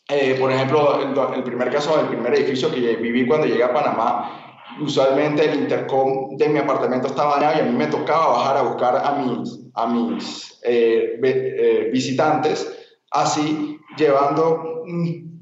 eh, 0.09 0.37
por 0.38 0.50
ejemplo, 0.50 1.00
el, 1.35 1.42
primer 1.42 1.70
caso, 1.70 2.00
el 2.00 2.09
primer 2.09 2.35
edificio 2.35 2.70
que 2.72 2.96
viví 2.96 3.26
cuando 3.26 3.46
llegué 3.46 3.64
a 3.64 3.72
Panamá, 3.72 4.64
usualmente 4.80 5.44
el 5.44 5.61
intercom 5.61 6.37
de 6.37 6.48
mi 6.48 6.59
apartamento 6.59 7.09
estaba 7.09 7.35
dañado 7.35 7.59
y 7.59 7.61
a 7.61 7.64
mí 7.64 7.76
me 7.76 7.88
tocaba 7.88 8.28
bajar 8.28 8.56
a 8.56 8.62
buscar 8.62 8.96
a 8.96 9.12
mis, 9.16 9.59
mis 9.88 10.61
eh, 10.62 11.90
visitantes, 11.92 12.96
así 13.11 13.78
llevando 13.96 14.85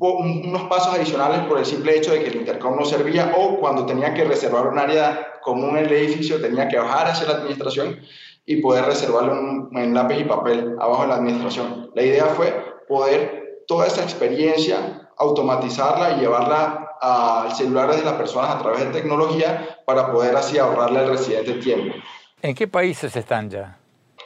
unos 0.00 0.62
pasos 0.64 0.94
adicionales 0.94 1.40
por 1.46 1.58
el 1.58 1.66
simple 1.66 1.96
hecho 1.96 2.12
de 2.12 2.22
que 2.22 2.30
el 2.30 2.36
intercom 2.36 2.76
no 2.76 2.84
servía 2.84 3.32
o 3.36 3.58
cuando 3.58 3.86
tenía 3.86 4.14
que 4.14 4.24
reservar 4.24 4.66
un 4.66 4.78
área 4.78 5.38
común 5.42 5.76
en 5.76 5.86
el 5.86 5.92
edificio 5.92 6.40
tenía 6.40 6.68
que 6.68 6.78
bajar 6.78 7.08
hacia 7.08 7.28
la 7.28 7.34
administración 7.34 8.00
y 8.48 8.62
poder 8.62 8.86
reservarlo 8.86 9.68
en, 9.72 9.92
lápiz 9.92 10.20
y 10.20 10.24
papel 10.24 10.74
abajo 10.80 11.02
en 11.02 11.10
la 11.10 11.16
administración. 11.16 11.90
La 11.94 12.02
idea 12.02 12.24
fue 12.28 12.50
poder 12.88 13.64
toda 13.68 13.86
esa 13.86 14.02
experiencia 14.02 15.06
automatizarla 15.18 16.16
y 16.16 16.20
llevarla 16.20 16.96
al 16.98 17.54
celular 17.54 17.94
de 17.94 18.02
las 18.02 18.14
personas 18.14 18.56
a 18.56 18.58
través 18.58 18.86
de 18.86 18.86
tecnología 18.86 19.78
para 19.84 20.10
poder 20.10 20.34
así 20.34 20.56
ahorrarle 20.56 21.00
al 21.00 21.10
residente 21.10 21.54
tiempo. 21.54 21.94
¿En 22.40 22.54
qué 22.54 22.66
países 22.66 23.14
están 23.14 23.50
ya? 23.50 23.78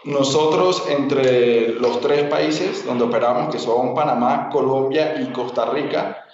Nosotros 0.04 0.84
entre 0.88 1.70
los 1.80 2.00
tres 2.00 2.22
países 2.28 2.86
donde 2.86 3.04
operamos, 3.04 3.52
que 3.52 3.58
son 3.58 3.92
Panamá, 3.92 4.50
Colombia 4.52 5.20
y 5.20 5.32
Costa 5.32 5.64
Rica, 5.66 6.24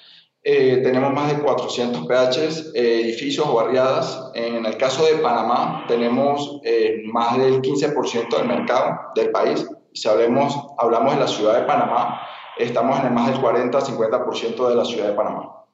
eh, 0.43 0.81
tenemos 0.83 1.13
más 1.13 1.37
de 1.37 1.43
400 1.43 2.07
PHs, 2.07 2.73
eh, 2.75 3.01
edificios 3.03 3.47
o 3.47 3.55
barriadas. 3.55 4.31
En 4.35 4.65
el 4.65 4.77
caso 4.77 5.05
de 5.05 5.17
Panamá, 5.17 5.85
tenemos 5.89 6.61
eh, 6.65 7.03
más 7.13 7.37
del 7.39 7.61
15% 7.61 8.37
del 8.37 8.47
mercado 8.47 8.99
del 9.15 9.31
país. 9.31 9.67
Si 9.93 10.09
hablemos, 10.09 10.57
hablamos 10.79 11.15
de 11.15 11.21
la 11.21 11.27
ciudad 11.27 11.61
de 11.61 11.67
Panamá, 11.67 12.21
estamos 12.57 12.99
en 13.01 13.07
el 13.07 13.13
más 13.13 13.27
del 13.31 13.41
40-50% 13.41 14.69
de 14.69 14.75
la 14.75 14.85
ciudad 14.85 15.09
de 15.09 15.15
Panamá, 15.15 15.65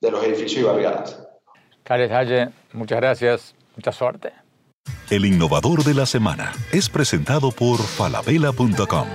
de 0.00 0.10
los 0.10 0.22
edificios 0.24 0.62
y 0.62 0.64
barriadas. 0.64 1.22
Khaled 1.84 2.12
Haye, 2.12 2.48
muchas 2.72 3.00
gracias, 3.00 3.54
mucha 3.76 3.92
suerte. 3.92 4.32
El 5.08 5.24
innovador 5.24 5.84
de 5.84 5.94
la 5.94 6.04
semana 6.04 6.52
es 6.72 6.88
presentado 6.88 7.50
por 7.50 7.78
falabella.com, 7.78 9.08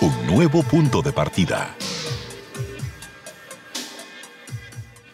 un 0.00 0.26
nuevo 0.26 0.62
punto 0.62 1.02
de 1.02 1.12
partida. 1.12 1.74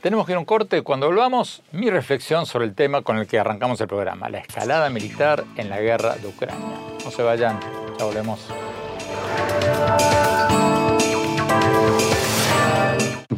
Tenemos 0.03 0.27
que 0.27 0.33
ir 0.33 0.37
a 0.37 0.41
un 0.41 0.45
corte. 0.45 0.83
Cuando 0.83 1.07
volvamos, 1.07 1.63
mi 1.71 1.89
reflexión 1.89 2.45
sobre 2.45 2.65
el 2.65 2.75
tema 2.75 3.03
con 3.03 3.19
el 3.19 3.29
que 3.29 3.39
arrancamos 3.39 3.81
el 3.81 3.87
programa, 3.87 4.29
la 4.29 4.39
escalada 4.39 4.91
militar 4.91 5.45
en 5.57 5.71
la 5.71 5.81
guerra 5.81 6.17
de 6.17 6.27
Ucrania. 6.27 6.77
No 7.05 7.11
se 7.11 7.23
vayan, 7.23 7.61
ya 7.99 8.05
volvemos. 8.05 8.49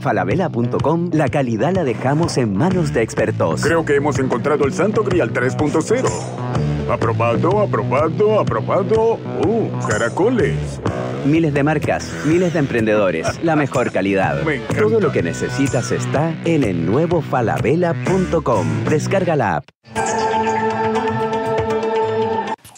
falabella.com, 0.01 1.11
la 1.13 1.29
calidad 1.29 1.75
la 1.75 1.83
dejamos 1.83 2.37
en 2.37 2.55
manos 2.55 2.93
de 2.93 3.01
expertos. 3.01 3.63
Creo 3.63 3.87
que 3.87 3.97
hemos 3.97 4.19
encontrado 4.19 4.67
el 4.67 4.75
Santo 4.75 5.03
Grial 5.03 5.33
3.0. 5.33 6.91
Aprobado, 6.91 7.61
aprobado, 7.61 8.39
aprobado. 8.39 9.15
¡Uh, 9.47 9.71
caracoles! 9.89 10.81
Miles 11.25 11.55
de 11.55 11.63
marcas, 11.63 12.13
miles 12.27 12.53
de 12.53 12.59
emprendedores, 12.59 13.43
la 13.43 13.57
mejor 13.57 13.91
calidad. 13.93 14.43
Todo 14.77 15.01
lo 15.01 15.11
que 15.11 15.23
necesitas 15.23 15.91
está 15.91 16.35
en 16.45 16.63
el 16.65 16.85
nuevo 16.85 17.23
falabella.com. 17.23 18.85
Descarga 18.85 19.35
la 19.35 19.57
app. 19.57 19.69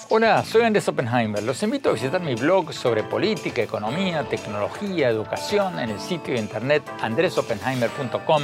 Hola, 0.09 0.45
soy 0.45 0.63
Andrés 0.63 0.87
Oppenheimer. 0.89 1.43
Los 1.43 1.61
invito 1.65 1.91
a 1.91 1.93
visitar 1.93 2.21
mi 2.21 2.37
blog 2.37 2.73
sobre 2.73 3.03
política, 3.03 3.63
economía, 3.63 4.23
tecnología, 4.23 5.09
educación 5.09 5.81
en 5.81 5.91
el 5.91 5.99
sitio 5.99 6.35
de 6.35 6.41
internet 6.41 6.85
andresoppenheimer.com. 7.03 8.43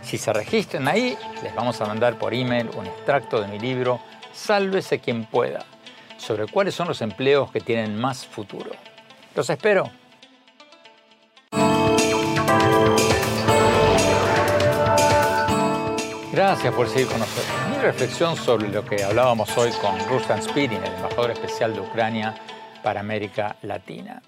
Si 0.00 0.16
se 0.16 0.32
registran 0.32 0.88
ahí, 0.88 1.16
les 1.42 1.54
vamos 1.54 1.80
a 1.82 1.86
mandar 1.86 2.18
por 2.18 2.32
email 2.32 2.70
un 2.76 2.86
extracto 2.86 3.42
de 3.42 3.48
mi 3.48 3.58
libro 3.58 4.00
Sálvese 4.32 4.98
quien 4.98 5.26
pueda, 5.26 5.64
sobre 6.16 6.46
cuáles 6.46 6.74
son 6.74 6.88
los 6.88 7.00
empleos 7.02 7.50
que 7.52 7.60
tienen 7.60 7.96
más 7.96 8.26
futuro. 8.26 8.70
Los 9.34 9.50
espero. 9.50 9.90
Gracias 16.32 16.74
por 16.74 16.88
seguir 16.88 17.08
con 17.08 17.18
nosotros. 17.18 17.46
Mi 17.70 17.78
reflexión 17.78 18.36
sobre 18.36 18.68
lo 18.68 18.84
que 18.84 19.02
hablábamos 19.02 19.56
hoy 19.56 19.70
con 19.80 19.98
Ruslan 20.08 20.42
Spirin, 20.42 20.82
el 20.82 20.94
embajador 20.94 21.32
especial 21.32 21.74
de 21.74 21.80
Ucrania 21.80 22.34
para 22.82 23.00
América 23.00 23.56
Latina. 23.62 24.22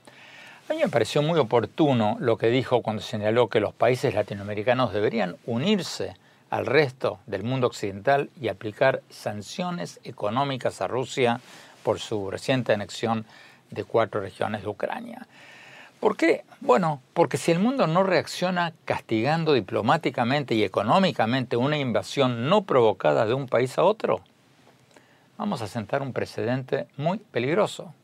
A 0.69 0.73
mí 0.73 0.81
me 0.81 0.89
pareció 0.89 1.23
muy 1.23 1.39
oportuno 1.39 2.17
lo 2.19 2.37
que 2.37 2.49
dijo 2.49 2.83
cuando 2.83 3.03
señaló 3.03 3.49
que 3.49 3.61
los 3.61 3.75
países 3.75 4.15
latinoamericanos 4.15 4.93
deberían 4.93 5.37
unirse 5.47 6.17
al 6.51 6.67
resto 6.67 7.21
del 7.27 7.45
mundo 7.45 7.69
occidental 7.69 8.31
y 8.41 8.49
aplicar 8.49 9.03
sanciones 9.11 10.01
económicas 10.03 10.81
a 10.81 10.89
Rusia 10.89 11.41
por 11.83 12.01
su 12.01 12.31
reciente 12.31 12.73
anexión 12.73 13.27
de 13.71 13.85
cuatro 13.85 14.21
regiones 14.21 14.63
de 14.63 14.69
Ucrania. 14.69 15.27
¿Por 16.01 16.17
qué? 16.17 16.45
Bueno, 16.61 17.01
porque 17.15 17.39
si 17.39 17.53
el 17.53 17.59
mundo 17.59 17.87
no 17.87 18.03
reacciona 18.03 18.75
castigando 18.85 19.55
diplomáticamente 19.55 20.55
y 20.55 20.63
económicamente 20.63 21.57
una 21.57 21.79
invasión 21.79 22.49
no 22.49 22.63
provocada 22.63 23.25
de 23.25 23.35
un 23.35 23.49
país 23.49 23.79
a 23.79 23.83
otro, 23.83 24.21
vamos 25.39 25.63
a 25.63 25.69
sentar 25.69 26.03
un 26.03 26.13
precedente 26.13 26.87
muy 26.97 27.19
peligroso. 27.19 27.95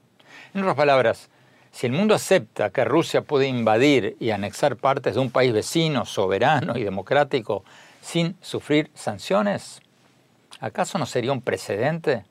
En 0.55 0.63
otras 0.63 0.77
palabras, 0.77 1.29
si 1.71 1.87
el 1.87 1.93
mundo 1.93 2.15
acepta 2.15 2.71
que 2.71 2.85
Rusia 2.85 3.23
puede 3.23 3.47
invadir 3.47 4.17
y 4.21 4.31
anexar 4.31 4.77
partes 4.77 5.15
de 5.15 5.21
un 5.21 5.31
país 5.31 5.53
vecino, 5.53 6.05
soberano 6.05 6.77
y 6.77 6.85
democrático 6.85 7.65
sin 8.01 8.37
sufrir 8.41 8.91
sanciones, 8.95 9.81
¿acaso 10.61 10.99
no 10.99 11.07
sería 11.07 11.33
un 11.33 11.41
precedente 11.41 12.25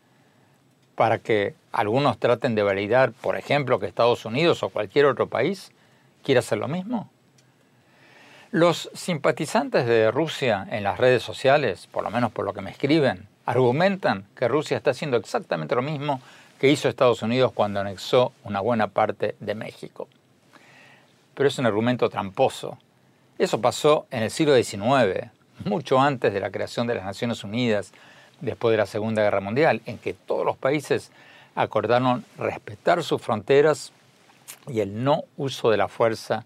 para 1.01 1.17
que 1.17 1.55
algunos 1.71 2.19
traten 2.19 2.53
de 2.53 2.61
validar, 2.61 3.11
por 3.11 3.35
ejemplo, 3.35 3.79
que 3.79 3.87
Estados 3.87 4.23
Unidos 4.23 4.61
o 4.61 4.69
cualquier 4.69 5.07
otro 5.07 5.25
país 5.25 5.71
quiera 6.23 6.41
hacer 6.41 6.59
lo 6.59 6.67
mismo? 6.67 7.09
Los 8.51 8.87
simpatizantes 8.93 9.87
de 9.87 10.11
Rusia 10.11 10.67
en 10.69 10.83
las 10.83 10.99
redes 10.99 11.23
sociales, 11.23 11.87
por 11.91 12.03
lo 12.03 12.11
menos 12.11 12.31
por 12.31 12.45
lo 12.45 12.53
que 12.53 12.61
me 12.61 12.69
escriben, 12.69 13.27
argumentan 13.47 14.27
que 14.35 14.47
Rusia 14.47 14.77
está 14.77 14.91
haciendo 14.91 15.17
exactamente 15.17 15.73
lo 15.73 15.81
mismo 15.81 16.21
que 16.59 16.69
hizo 16.69 16.87
Estados 16.87 17.23
Unidos 17.23 17.51
cuando 17.51 17.79
anexó 17.79 18.31
una 18.43 18.59
buena 18.59 18.85
parte 18.85 19.33
de 19.39 19.55
México. 19.55 20.07
Pero 21.33 21.49
es 21.49 21.57
un 21.57 21.65
argumento 21.65 22.11
tramposo. 22.11 22.77
Eso 23.39 23.59
pasó 23.59 24.05
en 24.11 24.21
el 24.21 24.29
siglo 24.29 24.55
XIX, 24.55 25.31
mucho 25.65 25.99
antes 25.99 26.31
de 26.31 26.39
la 26.39 26.51
creación 26.51 26.85
de 26.85 26.93
las 26.93 27.05
Naciones 27.05 27.43
Unidas, 27.43 27.91
después 28.41 28.71
de 28.71 28.77
la 28.77 28.85
Segunda 28.85 29.23
Guerra 29.23 29.39
Mundial, 29.39 29.81
en 29.85 29.97
que 29.97 30.13
todos 30.13 30.45
los 30.45 30.57
países 30.57 31.11
acordaron 31.55 32.25
respetar 32.37 33.03
sus 33.03 33.21
fronteras 33.21 33.91
y 34.67 34.79
el 34.79 35.03
no 35.03 35.23
uso 35.37 35.69
de 35.69 35.77
la 35.77 35.87
fuerza 35.87 36.45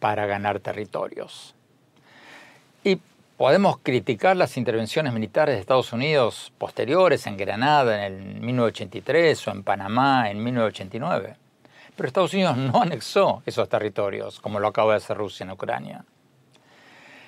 para 0.00 0.26
ganar 0.26 0.60
territorios. 0.60 1.54
Y 2.82 2.98
podemos 3.36 3.78
criticar 3.82 4.36
las 4.36 4.56
intervenciones 4.56 5.12
militares 5.12 5.54
de 5.54 5.60
Estados 5.60 5.92
Unidos 5.92 6.52
posteriores 6.58 7.26
en 7.26 7.36
Granada 7.36 8.06
en 8.06 8.12
el 8.12 8.40
1983 8.40 9.48
o 9.48 9.50
en 9.50 9.62
Panamá 9.62 10.30
en 10.30 10.42
1989. 10.42 11.36
Pero 11.96 12.06
Estados 12.06 12.34
Unidos 12.34 12.56
no 12.56 12.82
anexó 12.82 13.42
esos 13.46 13.68
territorios 13.68 14.40
como 14.40 14.60
lo 14.60 14.68
acaba 14.68 14.92
de 14.92 14.98
hacer 14.98 15.16
Rusia 15.16 15.44
en 15.44 15.52
Ucrania. 15.52 16.04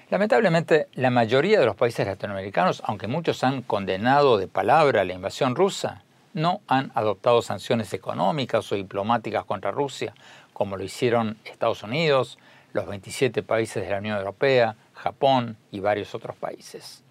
Lamentablemente, 0.08 0.86
la 0.94 1.10
mayoría 1.10 1.58
de 1.58 1.66
los 1.66 1.74
países 1.74 2.06
latinoamericanos, 2.06 2.80
aunque 2.84 3.08
muchos 3.08 3.42
han 3.42 3.62
condenado 3.62 4.38
de 4.38 4.46
palabra 4.46 5.04
la 5.04 5.14
invasión 5.14 5.56
rusa, 5.56 6.04
no 6.32 6.60
han 6.68 6.92
adoptado 6.94 7.42
sanciones 7.42 7.92
económicas 7.92 8.70
o 8.70 8.76
diplomáticas 8.76 9.44
contra 9.44 9.72
Rusia, 9.72 10.14
como 10.52 10.76
lo 10.76 10.84
hicieron 10.84 11.38
Estados 11.44 11.82
Unidos, 11.82 12.38
los 12.72 12.86
27 12.86 13.42
países 13.42 13.82
de 13.82 13.90
la 13.90 13.98
Unión 13.98 14.16
Europea, 14.16 14.76
Japón 14.94 15.56
y 15.72 15.80
varios 15.80 16.14
otros 16.14 16.36
países. 16.36 17.02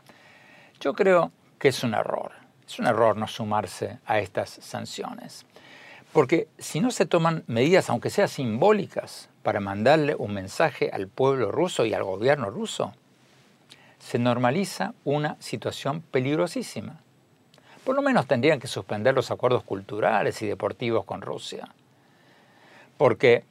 Yo 0.80 0.94
creo 0.94 1.34
que 1.60 1.68
es 1.68 1.84
un 1.84 1.96
error, 1.96 2.32
es 2.66 2.80
un 2.80 2.88
error 2.88 3.18
no 3.18 3.28
sumarse 3.28 4.00
a 4.06 4.20
estas 4.20 4.52
sanciones, 4.52 5.46
porque 6.16 6.48
si 6.58 6.80
no 6.80 6.92
se 6.92 7.06
toman 7.06 7.44
medidas, 7.48 7.90
aunque 7.90 8.10
sean 8.10 8.30
simbólicas, 8.30 9.28
para 9.44 9.60
mandarle 9.60 10.16
un 10.16 10.34
mensaje 10.34 10.90
al 10.94 11.10
pueblo 11.10 11.52
ruso 11.52 11.86
y 11.86 11.94
al 11.94 12.06
gobierno 12.06 12.50
ruso, 12.50 12.94
se 14.00 14.18
normaliza 14.18 14.94
una 15.04 15.36
situación 15.42 16.00
peligrosísima. 16.00 17.02
Por 17.84 17.98
lo 17.98 18.02
menos 18.02 18.28
tendrían 18.28 18.62
que 18.62 18.68
suspender 18.68 19.14
los 19.14 19.30
acuerdos 19.30 19.66
culturales 19.66 20.42
y 20.42 20.48
deportivos 20.48 21.04
con 21.04 21.22
Rusia. 21.22 21.68
Porque 22.96 23.44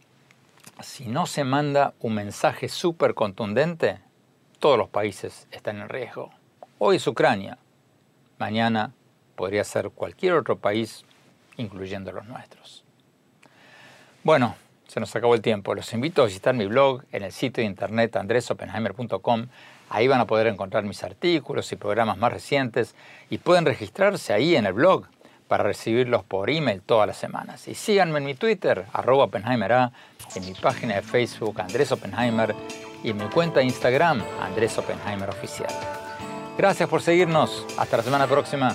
si 0.81 1.05
no 1.05 1.27
se 1.27 1.45
manda 1.45 1.93
un 2.01 2.15
mensaje 2.15 2.71
súper 2.71 3.12
contundente, 3.12 4.01
todos 4.59 4.79
los 4.79 4.89
países 4.89 5.49
están 5.51 5.83
en 5.83 5.91
riesgo. 5.91 6.31
Hoy 6.79 6.97
es 6.97 7.07
Ucrania, 7.07 7.59
mañana 8.39 8.95
podría 9.37 9.65
ser 9.65 9.91
cualquier 9.91 10.33
otro 10.33 10.57
país, 10.57 11.05
incluyendo 11.57 12.13
los 12.13 12.27
nuestros. 12.27 12.85
Bueno, 14.23 14.57
se 14.89 15.01
nos 15.01 15.15
acabó 15.15 15.35
el 15.35 15.43
tiempo. 15.43 15.75
Los 15.75 15.93
invito 15.93 16.23
a 16.23 16.27
visitar 16.27 16.55
mi 16.55 16.67
blog 16.67 17.03
en 17.13 17.25
el 17.25 17.33
sitio 17.33 17.63
de 17.63 17.67
internet 17.67 18.17
andresopenheimer.com. 18.17 19.47
Ahí 19.91 20.09
van 20.09 20.21
a 20.21 20.27
poder 20.27 20.47
encontrar 20.47 20.85
mis 20.85 21.03
artículos 21.03 21.71
y 21.73 21.77
programas 21.77 22.17
más 22.17 22.33
recientes 22.33 22.95
y 23.31 23.39
pueden 23.39 23.65
registrarse 23.65 24.33
ahí 24.33 24.57
en 24.57 24.67
el 24.67 24.73
blog 24.73 25.07
para 25.49 25.65
recibirlos 25.65 26.25
por 26.25 26.51
email 26.51 26.81
todas 26.81 27.07
las 27.07 27.17
semanas. 27.17 27.69
Y 27.69 27.75
síganme 27.75 28.19
en 28.19 28.25
mi 28.25 28.35
Twitter, 28.35 28.87
arroba 28.93 29.25
OppenheimerA, 29.25 29.93
en 30.35 30.47
mi 30.47 30.55
página 30.55 30.97
de 30.97 31.03
Facebook, 31.03 31.61
Andrés 31.61 31.93
Oppenheimer, 31.93 32.55
y 33.03 33.11
en 33.11 33.19
mi 33.19 33.27
cuenta 33.27 33.61
de 33.61 33.67
Instagram, 33.67 34.23
Andrés 34.41 34.79
Oppenheimer 34.79 35.29
Oficial. 35.29 35.69
Gracias 36.57 36.89
por 36.89 37.03
seguirnos. 37.03 37.67
Hasta 37.79 37.99
la 37.99 38.03
semana 38.03 38.27
próxima. 38.27 38.75